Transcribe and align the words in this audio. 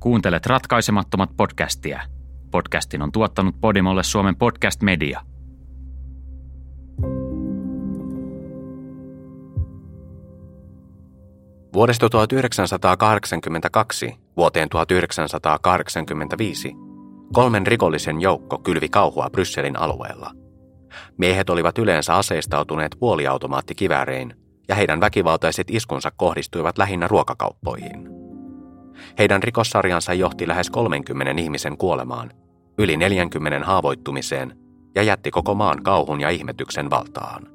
Kuuntelet 0.00 0.46
ratkaisemattomat 0.46 1.30
podcastia. 1.36 2.00
Podcastin 2.50 3.02
on 3.02 3.12
tuottanut 3.12 3.60
Podimolle 3.60 4.02
Suomen 4.02 4.36
podcast 4.36 4.82
media. 4.82 5.20
Vuodesta 11.74 12.08
1982 12.08 14.14
vuoteen 14.36 14.68
1985 14.68 16.74
kolmen 17.32 17.66
rikollisen 17.66 18.20
joukko 18.20 18.58
kylvi 18.58 18.88
kauhua 18.88 19.30
Brysselin 19.30 19.78
alueella. 19.78 20.32
Miehet 21.16 21.50
olivat 21.50 21.78
yleensä 21.78 22.14
aseistautuneet 22.14 22.96
puoliautomaattikiväärein 22.98 24.34
ja 24.68 24.74
heidän 24.74 25.00
väkivaltaiset 25.00 25.66
iskunsa 25.70 26.12
kohdistuivat 26.16 26.78
lähinnä 26.78 27.08
ruokakauppoihin. 27.08 28.17
Heidän 29.18 29.42
rikossarjansa 29.42 30.14
johti 30.14 30.48
lähes 30.48 30.70
30 30.70 31.42
ihmisen 31.42 31.76
kuolemaan, 31.76 32.30
yli 32.78 32.96
40 32.96 33.66
haavoittumiseen 33.66 34.58
ja 34.94 35.02
jätti 35.02 35.30
koko 35.30 35.54
maan 35.54 35.82
kauhun 35.82 36.20
ja 36.20 36.30
ihmetyksen 36.30 36.90
valtaan. 36.90 37.46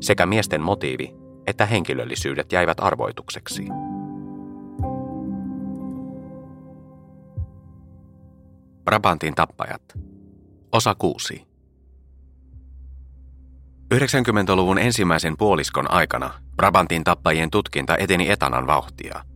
Sekä 0.00 0.26
miesten 0.26 0.60
motiivi 0.60 1.22
että 1.46 1.66
henkilöllisyydet 1.66 2.52
jäivät 2.52 2.80
arvoitukseksi. 2.80 3.66
Brabantin 8.84 9.34
tappajat. 9.34 9.82
Osa 10.72 10.94
6. 10.94 11.46
90-luvun 13.94 14.78
ensimmäisen 14.78 15.36
puoliskon 15.36 15.90
aikana 15.90 16.30
Brabantin 16.56 17.04
tappajien 17.04 17.50
tutkinta 17.50 17.96
eteni 17.96 18.30
etanan 18.30 18.66
vauhtia– 18.66 19.24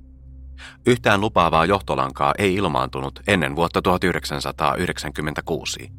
Yhtään 0.87 1.21
lupaavaa 1.21 1.65
johtolankaa 1.65 2.35
ei 2.39 2.55
ilmaantunut 2.55 3.21
ennen 3.27 3.57
vuotta 3.57 3.83
1996. 3.83 5.91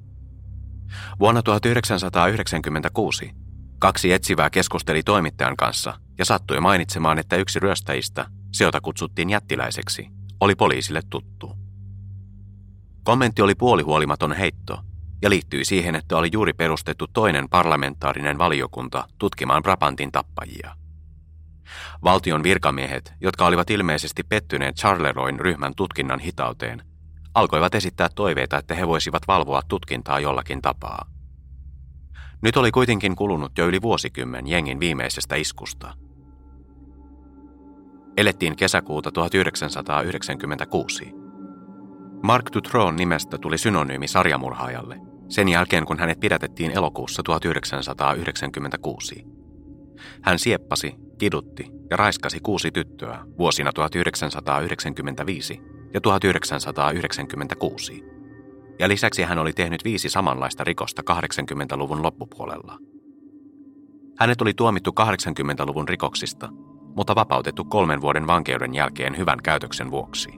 Vuonna 1.19 1.41
1996 1.41 3.31
kaksi 3.79 4.13
etsivää 4.13 4.49
keskusteli 4.49 5.03
toimittajan 5.03 5.57
kanssa 5.57 5.93
ja 6.17 6.25
sattui 6.25 6.59
mainitsemaan, 6.59 7.19
että 7.19 7.35
yksi 7.35 7.59
ryöstäjistä, 7.59 8.25
se 8.51 8.63
jota 8.63 8.81
kutsuttiin 8.81 9.29
jättiläiseksi, 9.29 10.07
oli 10.39 10.55
poliisille 10.55 11.01
tuttu. 11.09 11.57
Kommentti 13.03 13.41
oli 13.41 13.55
puolihuolimaton 13.55 14.33
heitto 14.33 14.79
ja 15.21 15.29
liittyi 15.29 15.65
siihen, 15.65 15.95
että 15.95 16.17
oli 16.17 16.29
juuri 16.31 16.53
perustettu 16.53 17.07
toinen 17.07 17.49
parlamentaarinen 17.49 18.37
valiokunta 18.37 19.07
tutkimaan 19.17 19.63
Brabantin 19.63 20.11
tappajia. 20.11 20.86
Valtion 22.03 22.43
virkamiehet, 22.43 23.13
jotka 23.21 23.45
olivat 23.45 23.69
ilmeisesti 23.69 24.23
pettyneet 24.23 24.75
Charleroin 24.75 25.39
ryhmän 25.39 25.75
tutkinnan 25.75 26.19
hitauteen, 26.19 26.81
alkoivat 27.33 27.75
esittää 27.75 28.09
toiveita, 28.15 28.57
että 28.57 28.75
he 28.75 28.87
voisivat 28.87 29.27
valvoa 29.27 29.61
tutkintaa 29.67 30.19
jollakin 30.19 30.61
tapaa. 30.61 31.05
Nyt 32.41 32.57
oli 32.57 32.71
kuitenkin 32.71 33.15
kulunut 33.15 33.57
jo 33.57 33.67
yli 33.67 33.81
vuosikymmen 33.81 34.47
jengin 34.47 34.79
viimeisestä 34.79 35.35
iskusta. 35.35 35.93
Elettiin 38.17 38.55
kesäkuuta 38.55 39.11
1996. 39.11 41.13
Mark 42.23 42.45
Dutron 42.53 42.95
nimestä 42.95 43.37
tuli 43.37 43.57
synonyymi 43.57 44.07
sarjamurhaajalle, 44.07 44.99
sen 45.29 45.49
jälkeen 45.49 45.85
kun 45.85 45.99
hänet 45.99 46.19
pidätettiin 46.19 46.71
elokuussa 46.71 47.23
1996. 47.23 49.25
Hän 50.21 50.39
sieppasi 50.39 51.06
kidutti 51.17 51.71
ja 51.89 51.97
raiskasi 51.97 52.39
kuusi 52.39 52.71
tyttöä 52.71 53.19
vuosina 53.37 53.73
1995 53.73 55.61
ja 55.93 56.01
1996. 56.01 58.03
Ja 58.79 58.87
lisäksi 58.87 59.23
hän 59.23 59.39
oli 59.39 59.53
tehnyt 59.53 59.83
viisi 59.83 60.09
samanlaista 60.09 60.63
rikosta 60.63 61.13
80-luvun 61.13 62.03
loppupuolella. 62.03 62.77
Hänet 64.17 64.41
oli 64.41 64.53
tuomittu 64.53 64.93
80-luvun 65.01 65.87
rikoksista, 65.87 66.49
mutta 66.95 67.15
vapautettu 67.15 67.65
kolmen 67.65 68.01
vuoden 68.01 68.27
vankeuden 68.27 68.75
jälkeen 68.75 69.17
hyvän 69.17 69.39
käytöksen 69.43 69.91
vuoksi. 69.91 70.29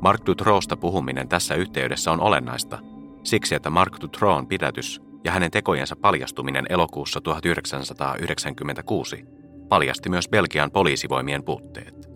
Mark 0.00 0.26
Dutrosta 0.26 0.76
puhuminen 0.76 1.28
tässä 1.28 1.54
yhteydessä 1.54 2.12
on 2.12 2.20
olennaista, 2.20 2.78
siksi 3.24 3.54
että 3.54 3.70
Mark 3.70 4.00
Dutron 4.00 4.46
pidätys 4.46 5.00
ja 5.24 5.32
hänen 5.32 5.50
tekojensa 5.50 5.96
paljastuminen 5.96 6.66
elokuussa 6.68 7.20
1996 7.20 9.41
paljasti 9.72 10.10
myös 10.10 10.28
Belgian 10.28 10.70
poliisivoimien 10.70 11.44
puutteet. 11.44 12.08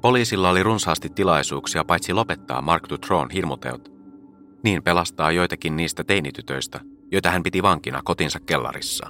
Poliisilla 0.00 0.50
oli 0.50 0.62
runsaasti 0.62 1.08
tilaisuuksia 1.08 1.84
paitsi 1.84 2.12
lopettaa 2.12 2.62
Mark 2.62 2.88
Dutron 2.88 3.30
hirmuteot, 3.30 3.92
niin 4.64 4.82
pelastaa 4.82 5.32
joitakin 5.32 5.76
niistä 5.76 6.04
teinitytöistä, 6.04 6.80
joita 7.12 7.30
hän 7.30 7.42
piti 7.42 7.62
vankina 7.62 8.00
kotinsa 8.04 8.40
kellarissa. 8.40 9.08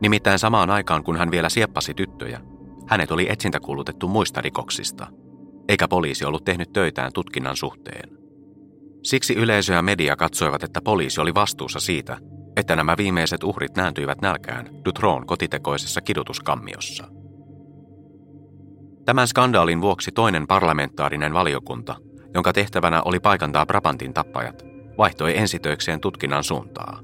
Nimittäin 0.00 0.38
samaan 0.38 0.70
aikaan, 0.70 1.04
kun 1.04 1.16
hän 1.16 1.30
vielä 1.30 1.48
sieppasi 1.48 1.94
tyttöjä, 1.94 2.40
hänet 2.86 3.10
oli 3.10 3.26
etsintäkuulutettu 3.30 4.08
muista 4.08 4.40
rikoksista, 4.40 5.06
eikä 5.68 5.88
poliisi 5.88 6.24
ollut 6.24 6.44
tehnyt 6.44 6.72
töitään 6.72 7.12
tutkinnan 7.12 7.56
suhteen. 7.56 8.18
Siksi 9.02 9.34
yleisö 9.34 9.72
ja 9.72 9.82
media 9.82 10.16
katsoivat, 10.16 10.62
että 10.62 10.80
poliisi 10.80 11.20
oli 11.20 11.34
vastuussa 11.34 11.80
siitä, 11.80 12.18
että 12.60 12.76
nämä 12.76 12.96
viimeiset 12.96 13.44
uhrit 13.44 13.76
nääntyivät 13.76 14.20
nälkään 14.20 14.68
Dutron 14.84 15.26
kotitekoisessa 15.26 16.00
kidutuskammiossa. 16.00 17.04
Tämän 19.04 19.28
skandaalin 19.28 19.80
vuoksi 19.80 20.12
toinen 20.12 20.46
parlamentaarinen 20.46 21.32
valiokunta, 21.32 21.96
jonka 22.34 22.52
tehtävänä 22.52 23.02
oli 23.02 23.20
paikantaa 23.20 23.66
Brabantin 23.66 24.14
tappajat, 24.14 24.62
vaihtoi 24.98 25.38
ensitöikseen 25.38 26.00
tutkinnan 26.00 26.44
suuntaa. 26.44 27.00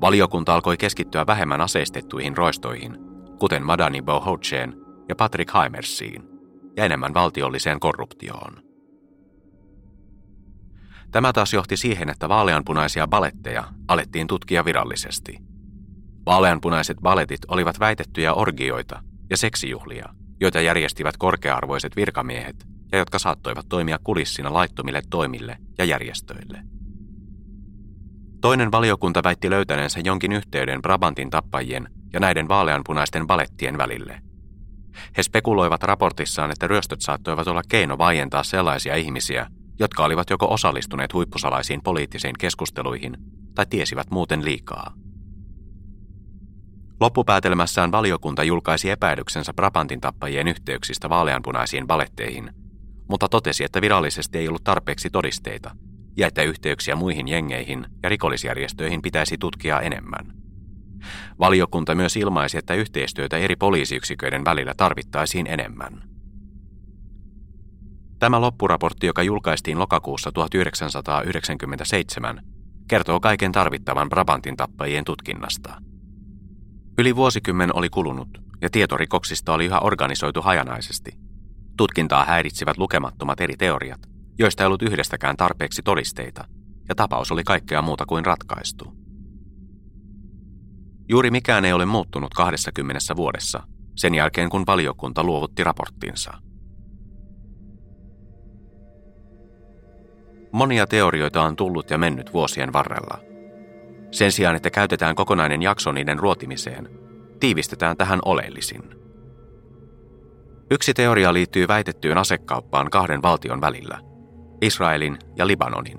Valiokunta 0.00 0.54
alkoi 0.54 0.76
keskittyä 0.76 1.26
vähemmän 1.26 1.60
aseistettuihin 1.60 2.36
roistoihin, 2.36 2.98
kuten 3.38 3.66
Madani 3.66 4.02
Bohoucheen 4.02 4.74
ja 5.08 5.16
Patrick 5.16 5.50
Haimersiin, 5.50 6.28
ja 6.76 6.84
enemmän 6.84 7.14
valtiolliseen 7.14 7.80
korruptioon. 7.80 8.65
Tämä 11.10 11.32
taas 11.32 11.52
johti 11.52 11.76
siihen, 11.76 12.08
että 12.08 12.28
vaaleanpunaisia 12.28 13.06
baletteja 13.06 13.64
alettiin 13.88 14.26
tutkia 14.26 14.64
virallisesti. 14.64 15.38
Vaaleanpunaiset 16.26 16.96
baletit 17.02 17.40
olivat 17.48 17.80
väitettyjä 17.80 18.34
orgioita 18.34 19.02
ja 19.30 19.36
seksijuhlia, 19.36 20.08
joita 20.40 20.60
järjestivät 20.60 21.16
korkea-arvoiset 21.16 21.96
virkamiehet 21.96 22.66
ja 22.92 22.98
jotka 22.98 23.18
saattoivat 23.18 23.66
toimia 23.68 23.98
kulissina 24.04 24.52
laittomille 24.52 25.02
toimille 25.10 25.58
ja 25.78 25.84
järjestöille. 25.84 26.62
Toinen 28.40 28.72
valiokunta 28.72 29.22
väitti 29.24 29.50
löytäneensä 29.50 30.00
jonkin 30.04 30.32
yhteyden 30.32 30.82
Brabantin 30.82 31.30
tappajien 31.30 31.88
ja 32.12 32.20
näiden 32.20 32.48
vaaleanpunaisten 32.48 33.26
balettien 33.26 33.78
välille. 33.78 34.20
He 35.16 35.22
spekuloivat 35.22 35.82
raportissaan, 35.82 36.50
että 36.50 36.66
ryöstöt 36.66 37.00
saattoivat 37.00 37.48
olla 37.48 37.62
keino 37.68 37.98
vaientaa 37.98 38.42
sellaisia 38.42 38.96
ihmisiä, 38.96 39.46
jotka 39.78 40.04
olivat 40.04 40.30
joko 40.30 40.52
osallistuneet 40.54 41.12
huippusalaisiin 41.12 41.80
poliittisiin 41.84 42.34
keskusteluihin 42.38 43.16
tai 43.54 43.66
tiesivät 43.70 44.10
muuten 44.10 44.44
liikaa. 44.44 44.94
Loppupäätelmässään 47.00 47.92
valiokunta 47.92 48.44
julkaisi 48.44 48.90
epäilyksensä 48.90 49.54
Brabantin 49.54 50.00
tappajien 50.00 50.48
yhteyksistä 50.48 51.08
vaaleanpunaisiin 51.08 51.88
valetteihin, 51.88 52.50
mutta 53.08 53.28
totesi, 53.28 53.64
että 53.64 53.80
virallisesti 53.80 54.38
ei 54.38 54.48
ollut 54.48 54.64
tarpeeksi 54.64 55.10
todisteita 55.10 55.76
ja 56.16 56.26
että 56.26 56.42
yhteyksiä 56.42 56.96
muihin 56.96 57.28
jengeihin 57.28 57.86
ja 58.02 58.08
rikollisjärjestöihin 58.08 59.02
pitäisi 59.02 59.38
tutkia 59.38 59.80
enemmän. 59.80 60.32
Valiokunta 61.38 61.94
myös 61.94 62.16
ilmaisi, 62.16 62.58
että 62.58 62.74
yhteistyötä 62.74 63.36
eri 63.36 63.56
poliisiyksiköiden 63.56 64.44
välillä 64.44 64.74
tarvittaisiin 64.76 65.46
enemmän. 65.46 66.15
Tämä 68.18 68.40
loppuraportti, 68.40 69.06
joka 69.06 69.22
julkaistiin 69.22 69.78
lokakuussa 69.78 70.32
1997, 70.32 72.40
kertoo 72.88 73.20
kaiken 73.20 73.52
tarvittavan 73.52 74.08
Brabantin 74.08 74.56
tappajien 74.56 75.04
tutkinnasta. 75.04 75.82
Yli 76.98 77.16
vuosikymmen 77.16 77.76
oli 77.76 77.88
kulunut 77.88 78.28
ja 78.62 78.70
tietorikoksista 78.70 79.54
oli 79.54 79.66
yhä 79.66 79.80
organisoitu 79.80 80.42
hajanaisesti. 80.42 81.12
Tutkintaa 81.76 82.24
häiritsivät 82.24 82.78
lukemattomat 82.78 83.40
eri 83.40 83.56
teoriat, 83.56 84.00
joista 84.38 84.62
ei 84.62 84.66
ollut 84.66 84.82
yhdestäkään 84.82 85.36
tarpeeksi 85.36 85.82
todisteita, 85.82 86.44
ja 86.88 86.94
tapaus 86.94 87.32
oli 87.32 87.44
kaikkea 87.44 87.82
muuta 87.82 88.06
kuin 88.06 88.26
ratkaistu. 88.26 88.92
Juuri 91.08 91.30
mikään 91.30 91.64
ei 91.64 91.72
ole 91.72 91.86
muuttunut 91.86 92.34
20 92.34 93.16
vuodessa, 93.16 93.62
sen 93.96 94.14
jälkeen 94.14 94.48
kun 94.48 94.64
valiokunta 94.66 95.24
luovutti 95.24 95.64
raporttinsa– 95.64 96.32
Monia 100.56 100.86
teorioita 100.86 101.42
on 101.42 101.56
tullut 101.56 101.90
ja 101.90 101.98
mennyt 101.98 102.32
vuosien 102.32 102.72
varrella. 102.72 103.18
Sen 104.10 104.32
sijaan, 104.32 104.56
että 104.56 104.70
käytetään 104.70 105.14
kokonainen 105.14 105.62
jakso 105.62 105.92
niiden 105.92 106.18
ruotimiseen, 106.18 106.88
tiivistetään 107.40 107.96
tähän 107.96 108.18
oleellisin. 108.24 108.82
Yksi 110.70 110.94
teoria 110.94 111.32
liittyy 111.32 111.68
väitettyyn 111.68 112.18
asekauppaan 112.18 112.90
kahden 112.90 113.22
valtion 113.22 113.60
välillä, 113.60 113.98
Israelin 114.62 115.18
ja 115.36 115.46
Libanonin. 115.46 115.98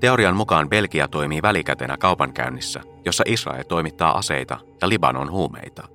Teorian 0.00 0.36
mukaan 0.36 0.68
Belgia 0.68 1.08
toimii 1.08 1.42
välikätenä 1.42 1.96
kaupankäynnissä, 1.96 2.80
jossa 3.04 3.24
Israel 3.26 3.62
toimittaa 3.62 4.18
aseita 4.18 4.58
ja 4.82 4.88
Libanon 4.88 5.30
huumeita. 5.30 5.88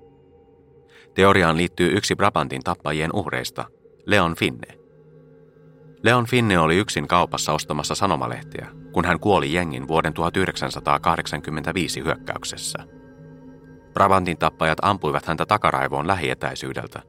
Teoriaan 1.13 1.57
liittyy 1.57 1.97
yksi 1.97 2.15
Brabantin 2.15 2.61
tappajien 2.63 3.11
uhreista, 3.13 3.65
Leon 4.05 4.35
Finne. 4.35 4.78
Leon 6.03 6.25
Finne 6.25 6.59
oli 6.59 6.77
yksin 6.77 7.07
kaupassa 7.07 7.53
ostamassa 7.53 7.95
sanomalehteä, 7.95 8.67
kun 8.91 9.05
hän 9.05 9.19
kuoli 9.19 9.53
jengin 9.53 9.87
vuoden 9.87 10.13
1985 10.13 12.03
hyökkäyksessä. 12.03 12.79
Brabantin 13.93 14.37
tappajat 14.37 14.77
ampuivat 14.81 15.25
häntä 15.25 15.45
takaraivoon 15.45 16.07
lähietäisyydeltä, 16.07 17.01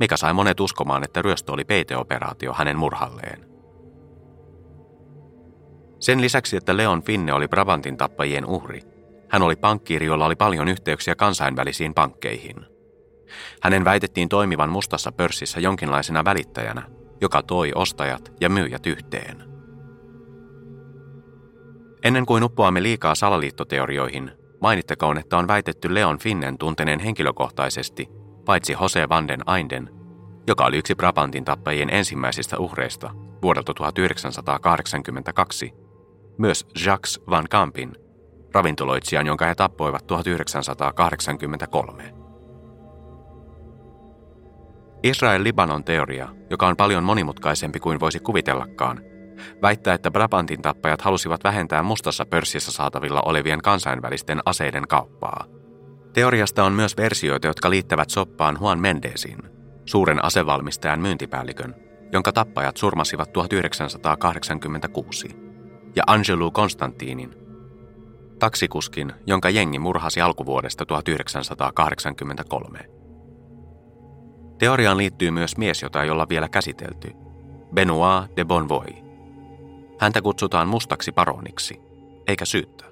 mikä 0.00 0.16
sai 0.16 0.32
monet 0.32 0.60
uskomaan, 0.60 1.04
että 1.04 1.22
ryöstö 1.22 1.52
oli 1.52 1.64
peiteoperaatio 1.64 2.52
hänen 2.52 2.78
murhalleen. 2.78 3.46
Sen 6.00 6.20
lisäksi, 6.20 6.56
että 6.56 6.76
Leon 6.76 7.02
Finne 7.02 7.32
oli 7.32 7.48
Brabantin 7.48 7.96
tappajien 7.96 8.46
uhri, 8.46 8.82
hän 9.28 9.42
oli 9.42 9.56
pankkiiri, 9.56 10.06
jolla 10.06 10.26
oli 10.26 10.36
paljon 10.36 10.68
yhteyksiä 10.68 11.14
kansainvälisiin 11.14 11.94
pankkeihin. 11.94 12.66
Hänen 13.62 13.84
väitettiin 13.84 14.28
toimivan 14.28 14.70
mustassa 14.70 15.12
pörssissä 15.12 15.60
jonkinlaisena 15.60 16.24
välittäjänä, 16.24 16.82
joka 17.20 17.42
toi 17.42 17.72
ostajat 17.74 18.32
ja 18.40 18.48
myyjät 18.48 18.86
yhteen. 18.86 19.44
Ennen 22.02 22.26
kuin 22.26 22.44
uppoamme 22.44 22.82
liikaa 22.82 23.14
salaliittoteorioihin, 23.14 24.30
mainittakoon, 24.60 25.18
että 25.18 25.36
on 25.36 25.48
väitetty 25.48 25.94
Leon 25.94 26.18
Finnen 26.18 26.58
tunteneen 26.58 27.00
henkilökohtaisesti, 27.00 28.08
paitsi 28.44 28.76
Jose 28.80 29.08
van 29.08 29.28
den 29.28 29.40
Einden, 29.56 29.90
joka 30.46 30.64
oli 30.64 30.78
yksi 30.78 30.94
Brabantin 30.94 31.44
tappajien 31.44 31.90
ensimmäisistä 31.90 32.58
uhreista 32.58 33.10
vuodelta 33.42 33.74
1982, 33.74 35.72
myös 36.38 36.66
Jacques 36.84 37.20
Van 37.30 37.44
Campin, 37.50 37.96
ravintoloitsijan, 38.54 39.26
jonka 39.26 39.46
he 39.46 39.54
tappoivat 39.54 40.06
1983. 40.06 42.25
Israel-Libanon 45.02 45.84
teoria, 45.84 46.28
joka 46.50 46.66
on 46.66 46.76
paljon 46.76 47.04
monimutkaisempi 47.04 47.80
kuin 47.80 48.00
voisi 48.00 48.20
kuvitellakaan, 48.20 49.00
väittää, 49.62 49.94
että 49.94 50.10
Brabantin 50.10 50.62
tappajat 50.62 51.02
halusivat 51.02 51.44
vähentää 51.44 51.82
mustassa 51.82 52.26
pörssissä 52.26 52.72
saatavilla 52.72 53.22
olevien 53.24 53.62
kansainvälisten 53.62 54.40
aseiden 54.44 54.88
kauppaa. 54.88 55.44
Teoriasta 56.12 56.64
on 56.64 56.72
myös 56.72 56.96
versioita, 56.96 57.46
jotka 57.46 57.70
liittävät 57.70 58.10
soppaan 58.10 58.58
Juan 58.60 58.78
Mendesin, 58.78 59.38
suuren 59.84 60.24
asevalmistajan 60.24 61.00
myyntipäällikön, 61.00 61.74
jonka 62.12 62.32
tappajat 62.32 62.76
surmasivat 62.76 63.32
1986 63.32 65.28
ja 65.96 66.02
Angelo 66.06 66.50
Konstantinin, 66.50 67.34
taksikuskin, 68.38 69.12
jonka 69.26 69.50
jengi 69.50 69.78
murhasi 69.78 70.20
alkuvuodesta 70.20 70.86
1983. 70.86 72.95
Teoriaan 74.58 74.96
liittyy 74.96 75.30
myös 75.30 75.56
mies, 75.56 75.82
jota 75.82 76.02
ei 76.02 76.10
olla 76.10 76.28
vielä 76.28 76.48
käsitelty, 76.48 77.10
Benoit 77.74 78.36
de 78.36 78.44
Bonvoy. 78.44 78.86
Häntä 79.98 80.22
kutsutaan 80.22 80.68
mustaksi 80.68 81.12
paroniksi, 81.12 81.80
eikä 82.26 82.44
syyttä. 82.44 82.84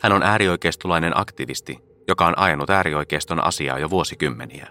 Hän 0.00 0.12
on 0.12 0.22
äärioikeistolainen 0.22 1.20
aktivisti, 1.20 1.78
joka 2.08 2.26
on 2.26 2.38
ajanut 2.38 2.70
äärioikeiston 2.70 3.44
asiaa 3.44 3.78
jo 3.78 3.90
vuosikymmeniä. 3.90 4.66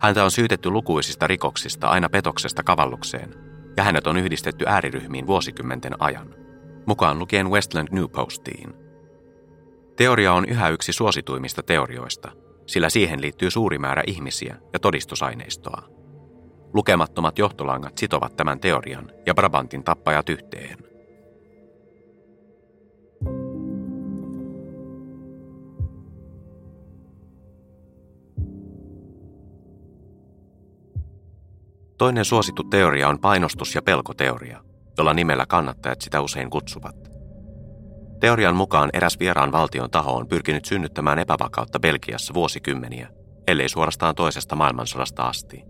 Häntä 0.00 0.24
on 0.24 0.30
syytetty 0.30 0.70
lukuisista 0.70 1.26
rikoksista 1.26 1.88
aina 1.88 2.08
petoksesta 2.08 2.62
kavallukseen– 2.62 3.34
ja 3.78 3.84
hänet 3.84 4.06
on 4.06 4.16
yhdistetty 4.16 4.64
ääriryhmiin 4.68 5.26
vuosikymmenten 5.26 5.92
ajan, 5.98 6.34
mukaan 6.86 7.18
lukien 7.18 7.50
Westland 7.50 7.88
New 7.90 8.04
Postiin. 8.12 8.74
Teoria 9.96 10.32
on 10.32 10.44
yhä 10.44 10.68
yksi 10.68 10.92
suosituimmista 10.92 11.62
teorioista, 11.62 12.32
sillä 12.68 12.88
siihen 12.90 13.20
liittyy 13.20 13.50
suuri 13.50 13.78
määrä 13.78 14.02
ihmisiä 14.06 14.56
ja 14.72 14.78
todistusaineistoa. 14.78 15.82
Lukemattomat 16.74 17.38
johtolangat 17.38 17.98
sitovat 17.98 18.36
tämän 18.36 18.60
teorian 18.60 19.12
ja 19.26 19.34
Brabantin 19.34 19.84
tappajat 19.84 20.28
yhteen. 20.28 20.78
Toinen 31.98 32.24
suosittu 32.24 32.64
teoria 32.64 33.08
on 33.08 33.18
painostus- 33.18 33.74
ja 33.74 33.82
pelkoteoria, 33.82 34.60
jolla 34.98 35.14
nimellä 35.14 35.46
kannattajat 35.46 36.00
sitä 36.00 36.20
usein 36.20 36.50
kutsuvat. 36.50 37.17
Teorian 38.20 38.56
mukaan 38.56 38.90
eräs 38.92 39.18
vieraan 39.18 39.52
valtion 39.52 39.90
taho 39.90 40.16
on 40.16 40.28
pyrkinyt 40.28 40.64
synnyttämään 40.64 41.18
epävakautta 41.18 41.80
Belgiassa 41.80 42.34
vuosikymmeniä, 42.34 43.08
ellei 43.46 43.68
suorastaan 43.68 44.14
toisesta 44.14 44.56
maailmansodasta 44.56 45.22
asti. 45.22 45.64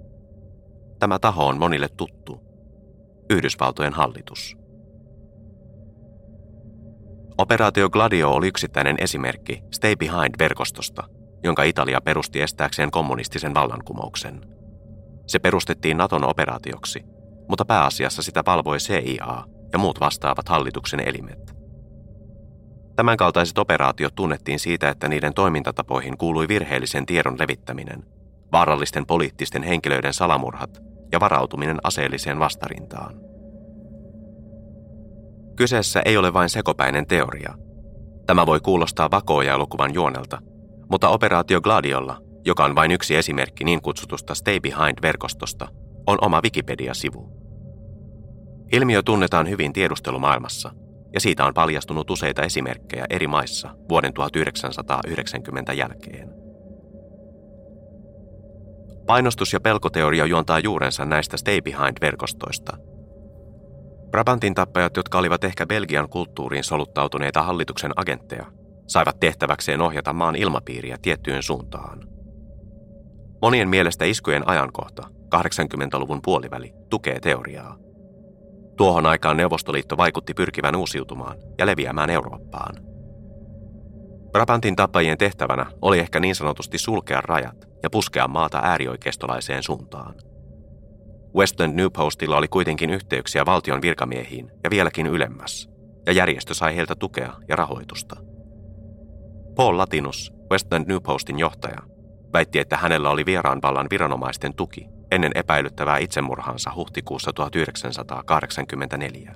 Tämä 0.98 1.18
taho 1.18 1.46
on 1.46 1.58
monille 1.58 1.88
tuttu. 1.88 2.40
Yhdysvaltojen 3.30 3.92
hallitus. 3.92 4.56
Operaatio 7.38 7.90
Gladio 7.90 8.30
oli 8.30 8.48
yksittäinen 8.48 8.96
esimerkki 9.00 9.62
Stay 9.74 9.96
Behind-verkostosta, 9.96 11.08
jonka 11.44 11.62
Italia 11.62 12.00
perusti 12.00 12.42
estääkseen 12.42 12.90
kommunistisen 12.90 13.54
vallankumouksen– 13.54 14.40
se 15.28 15.38
perustettiin 15.38 15.96
Naton 15.96 16.24
operaatioksi, 16.24 17.04
mutta 17.48 17.64
pääasiassa 17.64 18.22
sitä 18.22 18.42
valvoi 18.46 18.78
CIA 18.78 19.44
ja 19.72 19.78
muut 19.78 20.00
vastaavat 20.00 20.48
hallituksen 20.48 21.00
elimet. 21.00 21.57
Tämänkaltaiset 22.98 23.58
operaatiot 23.58 24.14
tunnettiin 24.14 24.58
siitä, 24.58 24.88
että 24.88 25.08
niiden 25.08 25.34
toimintatapoihin 25.34 26.18
kuului 26.18 26.48
virheellisen 26.48 27.06
tiedon 27.06 27.38
levittäminen, 27.38 28.04
vaarallisten 28.52 29.06
poliittisten 29.06 29.62
henkilöiden 29.62 30.14
salamurhat 30.14 30.82
ja 31.12 31.20
varautuminen 31.20 31.78
aseelliseen 31.84 32.38
vastarintaan. 32.38 33.14
Kyseessä 35.56 36.02
ei 36.04 36.16
ole 36.16 36.32
vain 36.32 36.48
sekopäinen 36.48 37.06
teoria. 37.06 37.54
Tämä 38.26 38.46
voi 38.46 38.60
kuulostaa 38.60 39.10
vakooja-elokuvan 39.10 39.94
juonelta, 39.94 40.38
mutta 40.90 41.08
operaatio 41.08 41.60
Gladiolla 41.60 42.20
joka 42.44 42.64
on 42.64 42.74
vain 42.74 42.90
yksi 42.90 43.16
esimerkki 43.16 43.64
niin 43.64 43.82
kutsutusta 43.82 44.34
Stay 44.34 44.60
Behind-verkostosta, 44.60 45.68
on 46.06 46.18
oma 46.20 46.40
Wikipedia-sivu. 46.44 47.32
Ilmiö 48.72 49.02
tunnetaan 49.02 49.48
hyvin 49.48 49.72
tiedustelumaailmassa, 49.72 50.72
ja 51.12 51.20
siitä 51.20 51.44
on 51.44 51.54
paljastunut 51.54 52.10
useita 52.10 52.42
esimerkkejä 52.42 53.04
eri 53.10 53.26
maissa 53.26 53.70
vuoden 53.88 54.14
1990 54.14 55.72
jälkeen. 55.72 56.28
Painostus- 59.06 59.52
ja 59.52 59.60
pelkoteoria 59.60 60.26
juontaa 60.26 60.58
juurensa 60.58 61.04
näistä 61.04 61.36
Stay 61.36 61.60
Behind-verkostoista. 61.60 62.76
Brabantin 64.10 64.54
tappajat, 64.54 64.96
jotka 64.96 65.18
olivat 65.18 65.44
ehkä 65.44 65.66
Belgian 65.66 66.08
kulttuuriin 66.08 66.64
soluttautuneita 66.64 67.42
hallituksen 67.42 67.92
agentteja, 67.96 68.46
saivat 68.86 69.20
tehtäväkseen 69.20 69.80
ohjata 69.80 70.12
maan 70.12 70.36
ilmapiiriä 70.36 70.96
tiettyyn 71.02 71.42
suuntaan. 71.42 72.08
Monien 73.42 73.68
mielestä 73.68 74.04
iskujen 74.04 74.48
ajankohta, 74.48 75.08
80-luvun 75.34 76.22
puoliväli, 76.22 76.72
tukee 76.90 77.20
teoriaa. 77.20 77.76
Tuohon 78.78 79.06
aikaan 79.06 79.36
Neuvostoliitto 79.36 79.96
vaikutti 79.96 80.34
pyrkivän 80.34 80.76
uusiutumaan 80.76 81.36
ja 81.58 81.66
leviämään 81.66 82.10
Eurooppaan. 82.10 82.74
Brabantin 84.32 84.76
tappajien 84.76 85.18
tehtävänä 85.18 85.66
oli 85.82 85.98
ehkä 85.98 86.20
niin 86.20 86.34
sanotusti 86.34 86.78
sulkea 86.78 87.20
rajat 87.20 87.68
ja 87.82 87.90
puskea 87.90 88.28
maata 88.28 88.60
äärioikeistolaiseen 88.62 89.62
suuntaan. 89.62 90.14
Westland 91.36 91.74
New 91.74 91.86
Postilla 91.96 92.36
oli 92.36 92.48
kuitenkin 92.48 92.90
yhteyksiä 92.90 93.46
valtion 93.46 93.82
virkamiehiin 93.82 94.50
ja 94.64 94.70
vieläkin 94.70 95.06
ylemmäs, 95.06 95.68
ja 96.06 96.12
järjestö 96.12 96.54
sai 96.54 96.76
heiltä 96.76 96.94
tukea 96.94 97.32
ja 97.48 97.56
rahoitusta. 97.56 98.16
Paul 99.56 99.78
Latinus, 99.78 100.32
Westland 100.50 100.88
New 100.88 100.98
Postin 101.02 101.38
johtaja, 101.38 101.78
väitti, 102.32 102.58
että 102.58 102.76
hänellä 102.76 103.10
oli 103.10 103.26
vieraan 103.26 103.62
vallan 103.62 103.86
viranomaisten 103.90 104.54
tuki 104.54 104.97
ennen 105.10 105.32
epäilyttävää 105.34 105.98
itsemurhaansa 105.98 106.72
huhtikuussa 106.74 107.32
1984. 107.32 109.34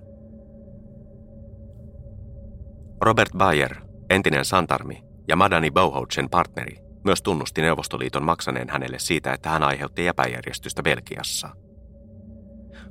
Robert 3.00 3.32
Bayer, 3.36 3.76
entinen 4.10 4.44
santarmi 4.44 5.02
ja 5.28 5.36
Madani 5.36 5.70
Bauhautsen 5.70 6.30
partneri, 6.30 6.76
myös 7.04 7.22
tunnusti 7.22 7.62
Neuvostoliiton 7.62 8.24
maksaneen 8.24 8.68
hänelle 8.68 8.98
siitä, 8.98 9.32
että 9.32 9.48
hän 9.48 9.62
aiheutti 9.62 10.06
epäjärjestystä 10.06 10.82
Belgiassa. 10.82 11.48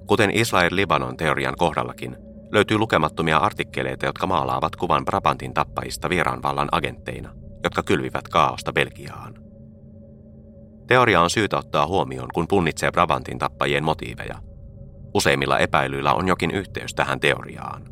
Kuten 0.07 0.31
Israel-Libanon 0.31 1.17
teorian 1.17 1.55
kohdallakin, 1.57 2.17
löytyy 2.51 2.77
lukemattomia 2.77 3.37
artikkeleita, 3.37 4.05
jotka 4.05 4.27
maalaavat 4.27 4.75
kuvan 4.75 5.05
Brabantin 5.05 5.53
tappajista 5.53 6.09
vieraanvallan 6.09 6.69
agentteina, 6.71 7.33
jotka 7.63 7.83
kylvivät 7.83 8.27
kaaosta 8.27 8.73
Belgiaan. 8.73 9.50
Teoria 10.91 11.21
on 11.21 11.29
syytä 11.29 11.57
ottaa 11.57 11.87
huomioon, 11.87 12.29
kun 12.33 12.47
punnitsee 12.47 12.91
Brabantin 12.91 13.39
tappajien 13.39 13.83
motiiveja. 13.83 14.35
Useimmilla 15.13 15.59
epäilyillä 15.59 16.13
on 16.13 16.27
jokin 16.27 16.51
yhteys 16.51 16.93
tähän 16.93 17.19
teoriaan. 17.19 17.85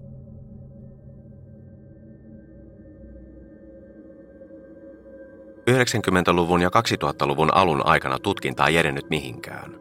luvun 6.31 6.61
ja 6.61 6.69
2000-luvun 6.69 7.53
alun 7.53 7.85
aikana 7.85 8.19
tutkinta 8.19 8.67
ei 8.67 8.77
edennyt 8.77 9.09
mihinkään. 9.09 9.75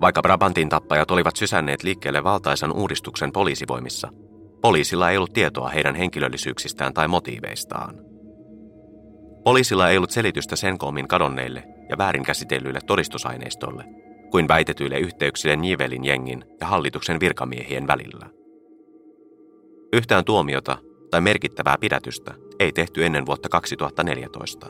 Vaikka 0.00 0.22
Brabantin 0.22 0.68
tappajat 0.68 1.10
olivat 1.10 1.36
sysänneet 1.36 1.82
liikkeelle 1.82 2.24
valtaisan 2.24 2.72
uudistuksen 2.72 3.32
poliisivoimissa, 3.32 4.08
poliisilla 4.60 5.10
ei 5.10 5.16
ollut 5.16 5.32
tietoa 5.32 5.68
heidän 5.68 5.94
henkilöllisyyksistään 5.94 6.94
tai 6.94 7.08
motiiveistaan. 7.08 7.94
Poliisilla 9.44 9.88
ei 9.88 9.96
ollut 9.96 10.10
selitystä 10.10 10.56
sen 10.56 10.78
koomin 10.78 11.08
kadonneille 11.08 11.73
ja 11.88 11.98
väärinkäsitellyille 11.98 12.80
todistusaineistolle 12.86 13.84
kuin 14.30 14.48
väitetyille 14.48 14.98
yhteyksille 14.98 15.56
Nivelin 15.56 16.04
jengin 16.04 16.44
ja 16.60 16.66
hallituksen 16.66 17.20
virkamiehien 17.20 17.86
välillä. 17.86 18.26
Yhtään 19.92 20.24
tuomiota 20.24 20.78
tai 21.10 21.20
merkittävää 21.20 21.76
pidätystä 21.80 22.34
ei 22.58 22.72
tehty 22.72 23.04
ennen 23.04 23.26
vuotta 23.26 23.48
2014. 23.48 24.66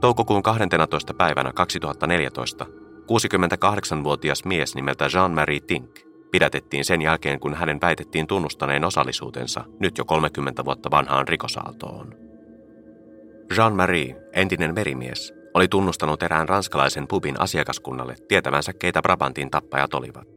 Toukokuun 0.00 0.42
12. 0.42 1.14
päivänä 1.14 1.52
2014 1.52 2.66
68-vuotias 3.06 4.44
mies 4.44 4.74
nimeltä 4.74 5.04
Jean-Marie 5.04 5.60
Tink 5.66 6.00
pidätettiin 6.30 6.84
sen 6.84 7.02
jälkeen, 7.02 7.40
kun 7.40 7.54
hänen 7.54 7.80
väitettiin 7.80 8.26
tunnustaneen 8.26 8.84
osallisuutensa 8.84 9.64
nyt 9.80 9.98
jo 9.98 10.04
30 10.04 10.64
vuotta 10.64 10.90
vanhaan 10.90 11.28
rikosaaltoon. 11.28 12.25
Jean-Marie, 13.50 14.16
entinen 14.32 14.74
merimies, 14.74 15.34
oli 15.54 15.68
tunnustanut 15.68 16.22
erään 16.22 16.48
ranskalaisen 16.48 17.08
pubin 17.08 17.40
asiakaskunnalle 17.40 18.16
tietävänsä, 18.28 18.72
keitä 18.72 19.02
Brabantin 19.02 19.50
tappajat 19.50 19.94
olivat. 19.94 20.28